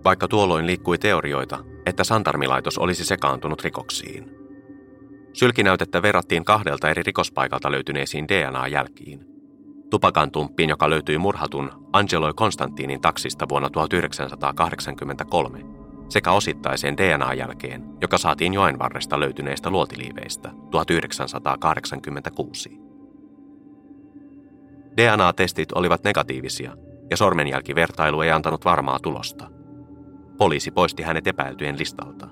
vaikka 0.04 0.28
tuolloin 0.28 0.68
liikkui 0.68 0.98
teorioita, 0.98 1.60
että 1.86 2.04
Santarmilaitos 2.04 2.78
olisi 2.78 3.06
sekaantunut 3.06 3.64
rikoksiin. 3.64 4.32
Sylkinäytettä 5.34 6.02
verrattiin 6.02 6.46
kahdelta 6.46 6.90
eri 6.90 7.04
rikospaikalta 7.04 7.72
löytyneisiin 7.72 8.28
DNA-jälkiin– 8.28 9.26
tupakantumppiin, 9.90 10.70
joka 10.70 10.90
löytyi 10.90 11.18
murhatun 11.18 11.72
Angelo 11.94 12.34
Konstantinin 12.34 13.02
taksista 13.02 13.50
vuonna 13.50 13.70
1983, 13.70 15.60
sekä 16.10 16.32
osittaiseen 16.32 16.98
DNA-jälkeen, 16.98 17.84
joka 18.02 18.18
saatiin 18.18 18.54
joenvarresta 18.54 19.20
löytyneistä 19.20 19.70
luotiliiveistä 19.70 20.52
1986. 20.72 22.80
DNA-testit 24.98 25.72
olivat 25.72 26.04
negatiivisia 26.04 26.78
ja 27.10 27.18
sormenjälkivertailu 27.18 28.22
ei 28.22 28.32
antanut 28.32 28.66
varmaa 28.66 29.00
tulosta. 29.00 29.50
Poliisi 30.38 30.72
poisti 30.72 31.04
hänet 31.04 31.28
epäiltyjen 31.28 31.80
listalta. 31.80 32.28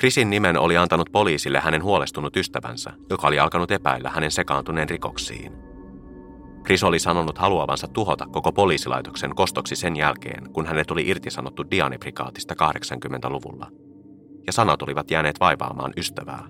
Krisin 0.00 0.30
nimen 0.30 0.58
oli 0.58 0.76
antanut 0.76 1.12
poliisille 1.12 1.60
hänen 1.60 1.82
huolestunut 1.82 2.36
ystävänsä, 2.36 2.92
joka 3.10 3.26
oli 3.26 3.38
alkanut 3.38 3.70
epäillä 3.70 4.10
hänen 4.10 4.30
sekaantuneen 4.30 4.88
rikoksiin. 4.88 5.52
Chris 6.64 6.84
oli 6.84 6.98
sanonut 6.98 7.38
haluavansa 7.38 7.88
tuhota 7.88 8.26
koko 8.26 8.52
poliisilaitoksen 8.52 9.34
kostoksi 9.34 9.76
sen 9.76 9.96
jälkeen, 9.96 10.52
kun 10.52 10.66
hänet 10.66 10.90
oli 10.90 11.08
irtisanottu 11.08 11.64
Dianeprikaatista 11.70 12.54
80-luvulla. 12.54 13.70
Ja 14.46 14.52
sanat 14.52 14.82
olivat 14.82 15.10
jääneet 15.10 15.40
vaivaamaan 15.40 15.92
ystävää. 15.96 16.44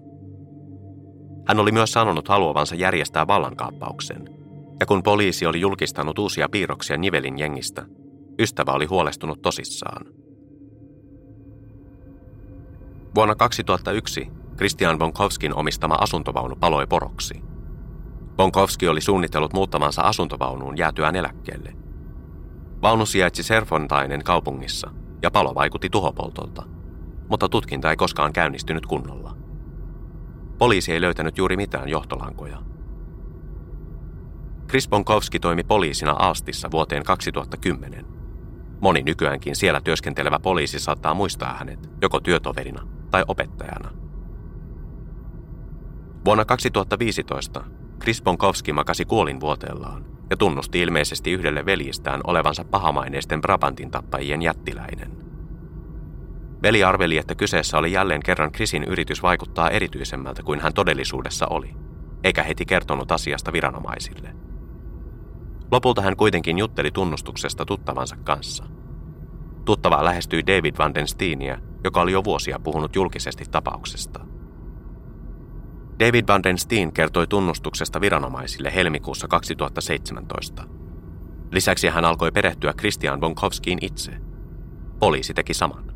Hän 1.49 1.61
oli 1.61 1.73
myös 1.73 1.93
sanonut 1.93 2.29
haluavansa 2.29 2.75
järjestää 2.75 3.27
vallankaappauksen. 3.27 4.29
Ja 4.81 4.87
kun 4.87 5.03
poliisi 5.03 5.47
oli 5.47 5.61
julkistanut 5.61 6.19
uusia 6.19 6.49
piirroksia 6.49 6.97
Nivelin 6.97 7.39
jengistä, 7.39 7.87
ystävä 8.39 8.73
oli 8.73 8.87
huolestunut 8.87 9.43
tosissaan– 9.43 10.07
Vuonna 13.14 13.35
2001 13.35 14.31
Christian 14.57 14.99
Bonkovskin 14.99 15.55
omistama 15.55 15.94
asuntovaunu 16.01 16.57
paloi 16.57 16.87
poroksi. 16.87 17.42
Bonkovski 18.37 18.88
oli 18.88 19.01
suunnitellut 19.01 19.53
muuttamansa 19.53 20.03
asuntovaunuun 20.03 20.79
jäätyään 20.79 21.16
eläkkeelle. 21.16 21.73
Vaunu 22.83 23.07
sijaitsi 23.07 23.42
Serfontainen 23.42 24.25
kaupungissa 24.25 24.90
ja 25.23 25.31
palo 25.31 25.55
vaikutti 25.55 25.88
tuhopoltolta, 25.90 26.62
mutta 27.29 27.49
tutkinta 27.49 27.90
ei 27.90 27.96
koskaan 27.96 28.33
käynnistynyt 28.33 28.87
kunnolla. 28.87 29.37
Poliisi 30.59 30.92
ei 30.92 31.01
löytänyt 31.01 31.38
juuri 31.38 31.57
mitään 31.57 31.88
johtolankoja. 31.88 32.59
Chris 34.68 34.88
Bonkovski 34.88 35.40
toimi 35.40 35.64
poliisina 35.64 36.12
Aastissa 36.12 36.70
vuoteen 36.70 37.05
2010. 37.05 38.07
Moni 38.81 39.03
nykyäänkin 39.03 39.57
siellä 39.57 39.81
työskentelevä 39.81 40.38
poliisi 40.38 40.79
saattaa 40.79 41.14
muistaa 41.14 41.55
hänet 41.55 41.90
joko 42.03 42.20
työtoverina 42.20 43.00
tai 43.11 43.25
opettajana. 43.29 43.90
Vuonna 46.25 46.44
2015 46.44 47.64
Chris 48.01 48.23
Bonkowski 48.23 48.73
makasi 48.73 49.05
kuolinvuoteellaan 49.05 50.05
ja 50.31 50.37
tunnusti 50.37 50.81
ilmeisesti 50.81 51.33
yhdelle 51.33 51.66
veljistään 51.66 52.20
olevansa 52.25 52.64
pahamaineisten 52.64 53.40
Brabantin 53.40 53.90
tappajien 53.90 54.42
jättiläinen. 54.42 55.11
Veli 56.62 56.85
arveli, 56.85 57.18
että 57.18 57.35
kyseessä 57.35 57.79
oli 57.79 57.92
jälleen 57.92 58.23
kerran 58.23 58.53
Chrisin 58.53 58.85
yritys 58.85 59.23
vaikuttaa 59.23 59.70
erityisemmältä 59.70 60.42
kuin 60.42 60.61
hän 60.61 60.75
todellisuudessa 60.75 61.46
oli, 61.46 61.75
eikä 62.25 62.42
heti 62.42 62.64
kertonut 62.66 63.12
asiasta 63.12 63.53
viranomaisille. 63.53 64.35
Lopulta 65.70 66.03
hän 66.03 66.16
kuitenkin 66.16 66.59
jutteli 66.59 66.90
tunnustuksesta 66.90 67.64
tuttavansa 67.64 68.16
kanssa. 68.25 68.64
Tuttava 69.64 70.05
lähestyi 70.05 70.46
David 70.46 70.75
Van 70.79 70.94
den 70.94 71.09
Steenia 71.09 71.59
joka 71.85 72.01
oli 72.01 72.12
jo 72.12 72.25
vuosia 72.25 72.59
puhunut 72.59 72.97
julkisesti 72.97 73.45
tapauksesta. 73.51 74.21
David 76.01 76.25
Van 76.29 76.43
den 76.43 76.59
Steen 76.59 76.93
kertoi 76.93 77.27
tunnustuksesta 77.27 78.01
viranomaisille 78.01 78.75
helmikuussa 78.75 79.29
2017. 79.29 80.64
Lisäksi 81.53 81.88
hän 81.88 82.05
alkoi 82.05 82.33
perehtyä 82.33 82.73
Christian 82.73 83.21
Bonkovskiin 83.21 83.79
itse. 83.83 84.12
Poliisi 84.99 85.35
teki 85.35 85.55
saman. 85.55 85.90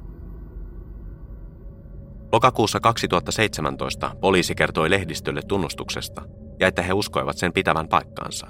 Lokakuussa 2.32 2.80
2017 2.80 4.16
poliisi 4.20 4.54
kertoi 4.54 4.90
lehdistölle 4.90 5.42
tunnustuksesta 5.48 6.22
ja 6.60 6.68
että 6.68 6.82
he 6.82 6.92
uskoivat 6.92 7.38
sen 7.38 7.52
pitävän 7.52 7.88
paikkaansa. 7.88 8.46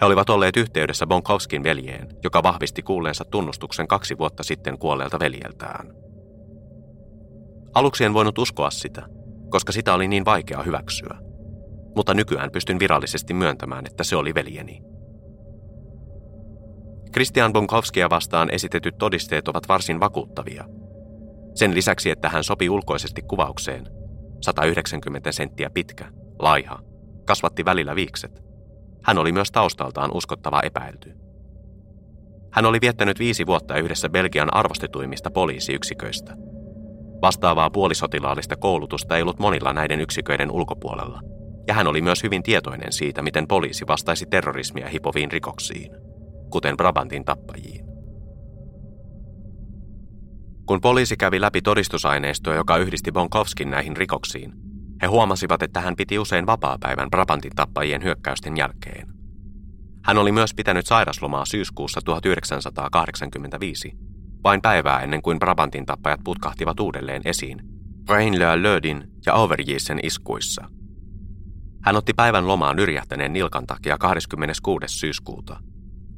He 0.00 0.06
olivat 0.06 0.30
olleet 0.30 0.56
yhteydessä 0.56 1.06
Bonkovskin 1.06 1.62
veljeen, 1.62 2.08
joka 2.24 2.42
vahvisti 2.42 2.82
kuulleensa 2.82 3.24
tunnustuksen 3.24 3.88
kaksi 3.88 4.18
vuotta 4.18 4.42
sitten 4.42 4.78
kuolleelta 4.78 5.18
veljeltään. 5.18 6.04
Aluksi 7.74 8.04
en 8.04 8.14
voinut 8.14 8.38
uskoa 8.38 8.70
sitä, 8.70 9.02
koska 9.50 9.72
sitä 9.72 9.94
oli 9.94 10.08
niin 10.08 10.24
vaikea 10.24 10.62
hyväksyä. 10.62 11.18
Mutta 11.96 12.14
nykyään 12.14 12.50
pystyn 12.50 12.78
virallisesti 12.78 13.34
myöntämään, 13.34 13.86
että 13.86 14.04
se 14.04 14.16
oli 14.16 14.34
veljeni. 14.34 14.82
Christian 17.12 17.52
Bonkovskia 17.52 18.10
vastaan 18.10 18.50
esitetyt 18.50 18.98
todisteet 18.98 19.48
ovat 19.48 19.68
varsin 19.68 20.00
vakuuttavia. 20.00 20.64
Sen 21.54 21.74
lisäksi, 21.74 22.10
että 22.10 22.28
hän 22.28 22.44
sopi 22.44 22.70
ulkoisesti 22.70 23.22
kuvaukseen, 23.22 23.86
190 24.40 25.32
senttiä 25.32 25.70
pitkä, 25.70 26.08
laiha, 26.38 26.78
kasvatti 27.26 27.64
välillä 27.64 27.94
viikset. 27.94 28.42
Hän 29.02 29.18
oli 29.18 29.32
myös 29.32 29.50
taustaltaan 29.50 30.10
uskottava 30.14 30.60
epäilty. 30.60 31.12
Hän 32.52 32.66
oli 32.66 32.80
viettänyt 32.80 33.18
viisi 33.18 33.46
vuotta 33.46 33.76
yhdessä 33.76 34.08
Belgian 34.08 34.54
arvostetuimmista 34.54 35.30
poliisiyksiköistä– 35.30 36.36
Vastaavaa 37.22 37.70
puolisotilaallista 37.70 38.56
koulutusta 38.56 39.16
ei 39.16 39.22
ollut 39.22 39.38
monilla 39.38 39.72
näiden 39.72 40.00
yksiköiden 40.00 40.50
ulkopuolella, 40.50 41.20
ja 41.66 41.74
hän 41.74 41.86
oli 41.86 42.02
myös 42.02 42.22
hyvin 42.22 42.42
tietoinen 42.42 42.92
siitä, 42.92 43.22
miten 43.22 43.46
poliisi 43.46 43.86
vastaisi 43.86 44.26
terrorismia 44.26 44.88
hipoviin 44.88 45.32
rikoksiin, 45.32 45.90
kuten 46.50 46.76
Brabantin 46.76 47.24
tappajiin. 47.24 47.84
Kun 50.66 50.80
poliisi 50.80 51.16
kävi 51.16 51.40
läpi 51.40 51.62
todistusaineistoa, 51.62 52.54
joka 52.54 52.76
yhdisti 52.76 53.12
Bonkovskin 53.12 53.70
näihin 53.70 53.96
rikoksiin, 53.96 54.52
he 55.02 55.06
huomasivat, 55.06 55.62
että 55.62 55.80
hän 55.80 55.96
piti 55.96 56.18
usein 56.18 56.46
vapaapäivän 56.46 57.10
Brabantin 57.10 57.52
tappajien 57.56 58.02
hyökkäysten 58.02 58.56
jälkeen. 58.56 59.08
Hän 60.04 60.18
oli 60.18 60.32
myös 60.32 60.54
pitänyt 60.54 60.86
sairaslomaa 60.86 61.44
syyskuussa 61.44 62.00
1985 62.04 63.92
vain 64.44 64.62
päivää 64.62 65.00
ennen 65.00 65.22
kuin 65.22 65.38
Brabantin 65.38 65.86
tappajat 65.86 66.20
putkahtivat 66.24 66.80
uudelleen 66.80 67.22
esiin, 67.24 67.58
Brainlöä 68.04 68.62
Lödin 68.62 69.04
ja 69.26 69.34
Overjeessen 69.34 70.00
iskuissa. 70.02 70.64
Hän 71.82 71.96
otti 71.96 72.12
päivän 72.14 72.48
lomaa 72.48 72.74
nyrjähtäneen 72.74 73.32
nilkan 73.32 73.66
takia 73.66 73.98
26. 73.98 74.86
syyskuuta. 74.88 75.60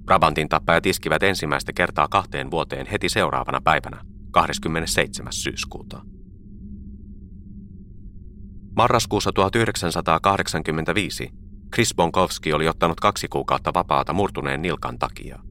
Brabantin 0.04 0.48
tappajat 0.48 0.86
iskivät 0.86 1.22
ensimmäistä 1.22 1.72
kertaa 1.72 2.08
kahteen 2.08 2.50
vuoteen 2.50 2.86
heti 2.86 3.08
seuraavana 3.08 3.60
päivänä, 3.60 4.04
27. 4.30 5.32
syyskuuta. 5.32 6.02
Marraskuussa 8.76 9.32
1985 9.32 11.30
Chris 11.74 11.94
Bonkowski 11.94 12.52
oli 12.52 12.68
ottanut 12.68 13.00
kaksi 13.00 13.28
kuukautta 13.28 13.74
vapaata 13.74 14.12
murtuneen 14.12 14.62
nilkan 14.62 14.98
takia. 14.98 15.45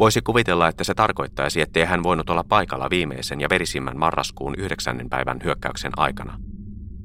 Voisi 0.00 0.22
kuvitella, 0.22 0.68
että 0.68 0.84
se 0.84 0.94
tarkoittaisi, 0.94 1.60
ettei 1.60 1.84
hän 1.84 2.02
voinut 2.02 2.30
olla 2.30 2.44
paikalla 2.44 2.90
viimeisen 2.90 3.40
ja 3.40 3.48
verisimmän 3.50 3.98
marraskuun 3.98 4.54
yhdeksännen 4.58 5.08
päivän 5.08 5.40
hyökkäyksen 5.44 5.92
aikana. 5.96 6.38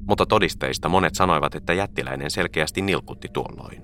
Mutta 0.08 0.26
todisteista 0.26 0.88
monet 0.88 1.14
sanoivat, 1.14 1.54
että 1.54 1.72
jättiläinen 1.72 2.30
selkeästi 2.30 2.82
nilkutti 2.82 3.28
tuolloin. 3.32 3.82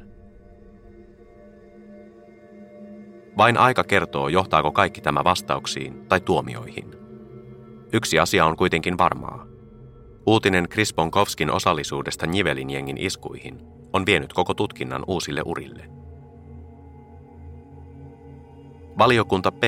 Vain 3.37 3.59
aika 3.59 3.85
kertoo, 3.85 4.29
johtaako 4.29 4.72
kaikki 4.72 5.01
tämä 5.01 5.25
vastauksiin 5.25 6.07
tai 6.09 6.20
tuomioihin. 6.20 6.94
Yksi 7.92 8.18
asia 8.18 8.44
on 8.46 8.57
kuitenkin 8.57 8.98
varmaa. 8.98 9.46
Uutinen 10.27 10.68
Chris 10.68 10.94
Bonkovskin 10.94 11.51
osallisuudesta 11.51 12.27
Nivelin 12.27 12.70
jengin 12.70 12.98
iskuihin 12.98 13.61
on 13.92 14.07
vienyt 14.07 14.33
koko 14.33 14.55
tutkinnan 14.55 15.05
uusille 15.07 15.42
urille– 15.44 15.85
Valiokunta 18.98 19.52
P, 19.52 19.62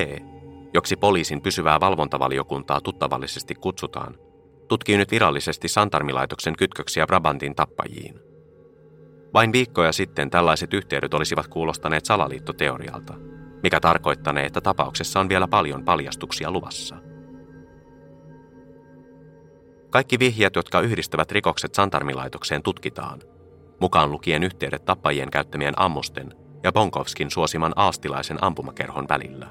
joksi 0.75 0.97
poliisin 0.97 1.41
pysyvää 1.41 1.81
valvontavaliokuntaa 1.81 2.81
tuttavallisesti 2.81 3.55
kutsutaan, 3.55 4.15
tutkii 4.69 4.97
nyt 4.97 5.11
virallisesti 5.11 5.69
Santarmilaitoksen 5.69 6.57
kytköksiä 6.57 7.07
Brabantin 7.07 7.55
tappajiin. 7.55 8.21
Vain 9.35 9.53
viikkoja 9.53 9.93
sitten 9.93 10.31
tällaiset 10.31 10.75
yhteydet 10.75 11.15
olisivat 11.15 11.49
kuulostaneet 11.49 12.05
salaliittoteorialta, 12.05 13.15
mikä 13.63 13.81
tarkoittanee, 13.81 14.47
että 14.47 14.61
tapauksessa 14.61 15.21
on 15.21 15.29
vielä 15.29 15.49
paljon 15.49 15.85
paljastuksia 15.85 16.51
luvassa. 16.51 16.97
Kaikki 19.91 20.19
vihjat, 20.19 20.57
jotka 20.57 20.81
yhdistävät 20.81 21.33
rikokset 21.33 21.75
Santarmilaitokseen 21.75 22.63
tutkitaan, 22.63 23.21
mukaan 23.81 24.11
lukien 24.11 24.43
yhteydet 24.43 24.85
tappajien 24.85 25.31
käyttämien 25.31 25.75
ammusten 25.77 26.44
ja 26.65 26.73
Bonkovskin 26.73 27.31
suosiman 27.31 27.73
aastilaisen 27.77 28.39
ampumakerhon 28.41 29.07
välillä. 29.09 29.47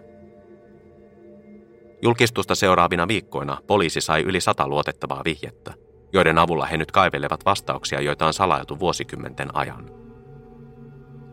Julkistusta 2.02 2.56
seuraavina 2.56 3.08
viikkoina 3.08 3.58
poliisi 3.67 4.02
sai 4.02 4.21
yli 4.21 4.41
sata 4.41 4.67
luotettavaa 4.67 5.21
vihjettä, 5.26 5.73
joiden 6.13 6.38
avulla 6.38 6.65
he 6.65 6.78
nyt 6.78 6.91
kaivelevat 6.91 7.45
vastauksia, 7.45 8.02
joita 8.02 8.26
on 8.26 8.34
salailtu 8.34 8.80
vuosikymmenten 8.80 9.56
ajan. 9.56 9.91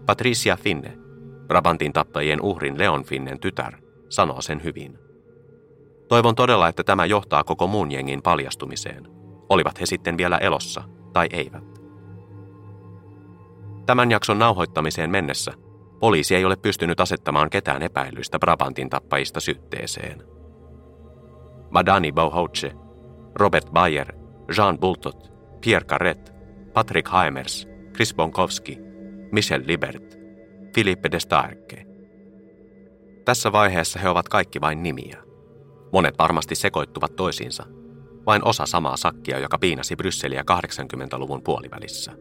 Patricia 0.06 0.56
Finne, 0.56 0.98
Brabantin 1.46 1.92
tappajien 1.92 2.42
uhrin 2.42 2.78
Leon 2.78 3.04
Finnen 3.04 3.40
tytär, 3.40 3.72
sanoo 4.08 4.40
sen 4.40 4.64
hyvin. 4.64 4.98
Toivon 6.08 6.34
todella, 6.34 6.68
että 6.68 6.84
tämä 6.84 7.04
johtaa 7.04 7.44
koko 7.44 7.66
muun 7.66 7.90
jengin 7.90 8.22
paljastumiseen, 8.22 9.08
olivat 9.48 9.80
he 9.80 9.86
sitten 9.86 10.16
vielä 10.16 10.38
elossa 10.38 10.82
tai 11.12 11.28
eivät. 11.32 11.64
Tämän 13.86 14.10
jakson 14.10 14.38
nauhoittamiseen 14.38 15.10
mennessä 15.10 15.52
Poliisi 16.00 16.34
ei 16.34 16.44
ole 16.44 16.56
pystynyt 16.56 17.00
asettamaan 17.00 17.50
ketään 17.50 17.82
epäilystä 17.82 18.38
Brabantin 18.38 18.90
tappajista 18.90 19.40
syytteeseen. 19.40 20.22
Madani 21.70 22.12
Bohouche, 22.12 22.72
Robert 23.34 23.70
Bayer, 23.72 24.12
Jean 24.56 24.78
Bultot, 24.78 25.32
Pierre 25.60 25.86
Carret, 25.86 26.32
Patrick 26.72 27.08
Haimers, 27.08 27.68
Chris 27.94 28.14
Bonkowski, 28.14 28.78
Michel 29.32 29.62
Libert, 29.66 30.18
Philippe 30.72 31.10
de 31.10 31.20
Starke. 31.20 31.86
Tässä 33.24 33.52
vaiheessa 33.52 33.98
he 33.98 34.08
ovat 34.08 34.28
kaikki 34.28 34.60
vain 34.60 34.82
nimiä. 34.82 35.18
Monet 35.92 36.18
varmasti 36.18 36.54
sekoittuvat 36.54 37.16
toisiinsa. 37.16 37.64
Vain 38.26 38.44
osa 38.44 38.66
samaa 38.66 38.96
sakkia, 38.96 39.38
joka 39.38 39.58
piinasi 39.58 39.96
Brysseliä 39.96 40.44
80-luvun 40.50 41.42
puolivälissä. 41.42 42.12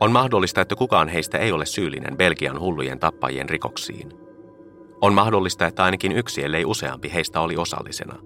On 0.00 0.12
mahdollista, 0.12 0.60
että 0.60 0.76
kukaan 0.76 1.08
heistä 1.08 1.38
ei 1.38 1.52
ole 1.52 1.66
syyllinen 1.66 2.16
Belgian 2.16 2.60
hullujen 2.60 2.98
tappajien 2.98 3.48
rikoksiin. 3.48 4.12
On 5.00 5.14
mahdollista, 5.14 5.66
että 5.66 5.84
ainakin 5.84 6.12
yksi, 6.12 6.44
ellei 6.44 6.64
useampi 6.64 7.12
heistä 7.14 7.40
oli 7.40 7.56
osallisena. 7.56 8.18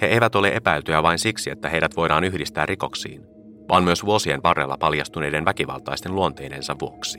He 0.00 0.06
eivät 0.06 0.34
ole 0.34 0.48
epäiltyjä 0.48 1.02
vain 1.02 1.18
siksi, 1.18 1.50
että 1.50 1.68
heidät 1.68 1.96
voidaan 1.96 2.24
yhdistää 2.24 2.66
rikoksiin, 2.66 3.22
vaan 3.68 3.84
myös 3.84 4.04
vuosien 4.04 4.42
varrella 4.42 4.76
paljastuneiden 4.78 5.44
väkivaltaisten 5.44 6.14
luonteidensa 6.14 6.76
vuoksi. 6.80 7.18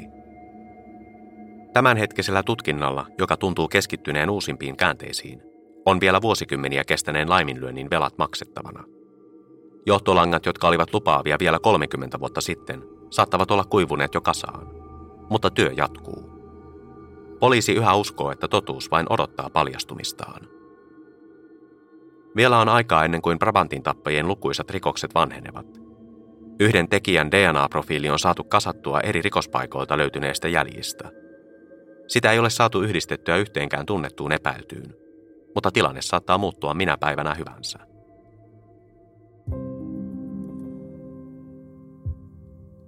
Tämänhetkisellä 1.74 2.44
tutkinnalla, 2.44 3.06
joka 3.18 3.38
tuntuu 3.38 3.68
keskittyneen 3.68 4.30
uusimpiin 4.30 4.78
käänteisiin, 4.78 5.42
on 5.86 6.00
vielä 6.00 6.22
vuosikymmeniä 6.22 6.84
kestäneen 6.84 7.30
laiminlyönnin 7.30 7.90
velat 7.90 8.18
maksettavana. 8.18 8.84
Johtolangat, 9.86 10.46
jotka 10.46 10.68
olivat 10.68 10.94
lupaavia 10.94 11.38
vielä 11.40 11.60
30 11.60 12.20
vuotta 12.20 12.42
sitten, 12.42 12.84
saattavat 13.12 13.52
olla 13.52 13.64
kuivuneet 13.66 14.14
jo 14.14 14.22
kasaan. 14.22 14.68
Mutta 15.30 15.50
työ 15.50 15.72
jatkuu. 15.78 16.32
Poliisi 17.40 17.74
yhä 17.74 17.94
uskoo, 17.96 18.32
että 18.32 18.48
totuus 18.48 18.92
vain 18.92 19.06
odottaa 19.10 19.50
paljastumistaan. 19.50 20.48
Vielä 22.36 22.60
on 22.60 22.70
aikaa 22.70 23.06
ennen 23.06 23.22
kuin 23.22 23.40
Brabantin 23.40 23.84
tappajien 23.84 24.28
lukuisat 24.28 24.70
rikokset 24.70 25.16
vanhenevat. 25.16 25.82
Yhden 26.60 26.90
tekijän 26.90 27.32
DNA-profiili 27.32 28.10
on 28.10 28.20
saatu 28.20 28.44
kasattua 28.44 29.00
eri 29.00 29.22
rikospaikoilta 29.22 29.98
löytyneistä 29.98 30.48
jäljistä. 30.48 31.12
Sitä 32.08 32.32
ei 32.32 32.40
ole 32.40 32.50
saatu 32.50 32.82
yhdistettyä 32.82 33.38
yhteenkään 33.38 33.86
tunnettuun 33.86 34.32
epäiltyyn, 34.32 34.96
mutta 35.56 35.72
tilanne 35.72 36.02
saattaa 36.02 36.38
muuttua 36.38 36.74
minä 36.74 36.98
päivänä 36.98 37.34
hyvänsä. 37.34 37.91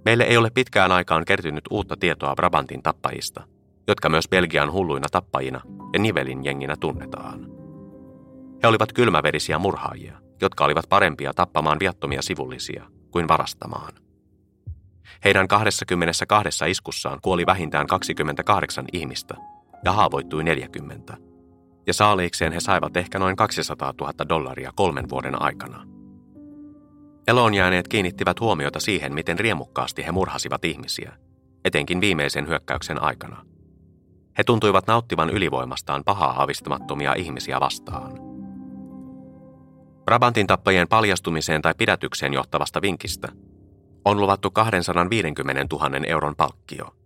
Meille 0.04 0.24
ei 0.24 0.36
ole 0.36 0.50
pitkään 0.50 0.92
aikaan 0.92 1.24
kertynyt 1.24 1.64
uutta 1.70 1.96
tietoa 1.96 2.34
Brabantin 2.34 2.82
tappajista, 2.82 3.42
jotka 3.88 4.08
myös 4.08 4.28
Belgian 4.28 4.72
hulluina 4.72 5.08
tappajina 5.12 5.60
ja 5.92 5.98
Nivelin 5.98 6.44
jenginä 6.44 6.76
tunnetaan. 6.80 7.46
He 8.62 8.68
olivat 8.68 8.92
kylmäverisiä 8.92 9.58
murhaajia, 9.58 10.18
jotka 10.40 10.64
olivat 10.64 10.88
parempia 10.88 11.34
tappamaan 11.34 11.78
viattomia 11.80 12.22
sivullisia 12.22 12.84
kuin 13.10 13.28
varastamaan. 13.28 13.92
Heidän 15.24 15.48
22 15.48 16.64
iskussaan 16.70 17.18
kuoli 17.22 17.46
vähintään 17.46 17.86
28 17.86 18.84
ihmistä 18.92 19.34
ja 19.84 19.92
haavoittui 19.92 20.44
40. 20.44 21.16
Ja 21.86 21.94
saaliikseen 21.94 22.52
he 22.52 22.60
saivat 22.60 22.96
ehkä 22.96 23.18
noin 23.18 23.36
200 23.36 23.94
000 24.00 24.12
dollaria 24.28 24.72
kolmen 24.76 25.08
vuoden 25.08 25.42
aikana– 25.42 25.86
Eloon 27.28 27.54
jääneet 27.54 27.88
kiinnittivät 27.88 28.40
huomiota 28.40 28.80
siihen, 28.80 29.14
miten 29.14 29.38
riemukkaasti 29.38 30.06
he 30.06 30.12
murhasivat 30.12 30.64
ihmisiä, 30.64 31.12
etenkin 31.64 32.00
viimeisen 32.00 32.48
hyökkäyksen 32.48 33.02
aikana. 33.02 33.44
He 34.38 34.44
tuntuivat 34.44 34.86
nauttivan 34.86 35.30
ylivoimastaan 35.30 36.04
pahaa 36.04 36.42
avistamattomia 36.42 37.14
ihmisiä 37.14 37.60
vastaan. 37.60 38.12
Brabantin 40.04 40.46
tappajien 40.46 40.88
paljastumiseen 40.88 41.62
tai 41.62 41.74
pidätykseen 41.78 42.32
johtavasta 42.32 42.82
vinkistä 42.82 43.28
on 44.04 44.20
luvattu 44.20 44.50
250 44.50 45.76
000 45.76 45.90
euron 46.06 46.36
palkkio. 46.36 46.96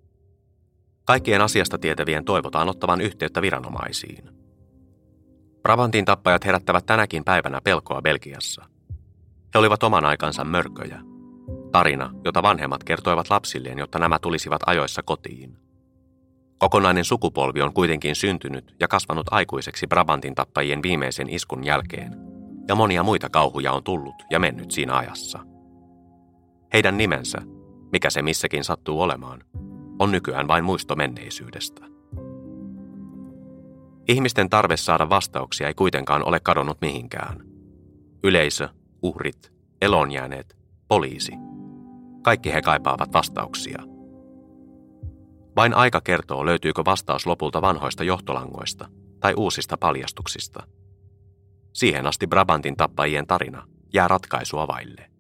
Kaikkien 1.04 1.40
asiasta 1.40 1.78
tietävien 1.78 2.24
toivotaan 2.24 2.68
ottavan 2.68 3.00
yhteyttä 3.00 3.42
viranomaisiin. 3.42 4.31
Brabantin 5.62 6.04
tappajat 6.04 6.44
herättävät 6.44 6.87
tänäkin 6.87 7.24
päivänä 7.24 7.61
pelkoa 7.64 8.02
Belgiassa– 8.02 8.64
he 9.54 9.58
olivat 9.58 9.82
oman 9.82 10.04
aikansa 10.04 10.44
mörköjä. 10.44 11.00
Tarina, 11.72 12.11
jota 12.24 12.42
vanhemmat 12.42 12.84
kertoivat 12.84 13.30
lapsilleen, 13.30 13.78
jotta 13.78 13.98
nämä 13.98 14.18
tulisivat 14.18 14.61
ajoissa 14.66 15.02
kotiin. 15.02 15.58
Kokonainen 16.58 17.04
sukupolvi 17.04 17.62
on 17.62 17.74
kuitenkin 17.74 18.14
syntynyt 18.14 18.74
ja 18.80 18.88
kasvanut 18.88 19.26
aikuiseksi 19.30 19.87
Brabantin 19.87 20.34
tappajien 20.34 20.82
viimeisen 20.82 21.30
iskun 21.30 21.64
jälkeen, 21.64 22.16
ja 22.68 22.74
monia 22.74 23.02
muita 23.02 23.28
kauhuja 23.30 23.72
on 23.72 23.84
tullut 23.84 24.14
ja 24.30 24.38
mennyt 24.38 24.70
siinä 24.70 24.96
ajassa. 24.96 25.38
Heidän 26.72 26.96
nimensä, 26.96 27.38
mikä 27.92 28.11
se 28.11 28.22
missäkin 28.22 28.64
sattuu 28.64 29.00
olemaan, 29.00 29.44
on 29.98 30.12
nykyään 30.12 30.48
vain 30.48 30.64
muisto 30.64 30.96
menneisyydestä. 30.96 31.84
Ihmisten 34.08 34.50
tarve 34.50 34.76
saada 34.76 35.11
vastauksia 35.11 35.66
ei 35.66 35.74
kuitenkaan 35.74 36.24
ole 36.24 36.40
kadonnut 36.40 36.80
mihinkään. 36.80 37.42
Yleisö, 38.24 38.68
uhrit, 39.02 39.52
elonjääneet, 39.82 40.56
poliisi. 40.88 41.32
Kaikki 42.22 42.52
he 42.52 42.62
kaipaavat 42.62 43.12
vastauksia. 43.12 43.82
Vain 45.56 45.74
aika 45.74 46.00
kertoo, 46.00 46.46
löytyykö 46.46 46.82
vastaus 46.84 47.26
lopulta 47.26 47.62
vanhoista 47.62 48.04
johtolangoista 48.04 48.88
tai 49.20 49.34
uusista 49.37 49.76
paljastuksista. 49.76 50.66
Siihen 51.72 52.06
asti 52.06 52.26
Brabantin 52.26 52.76
tappajien 52.76 53.26
tarina 53.26 53.66
jää 53.94 54.08
ratkaisua 54.08 54.66
vaille. 54.68 55.11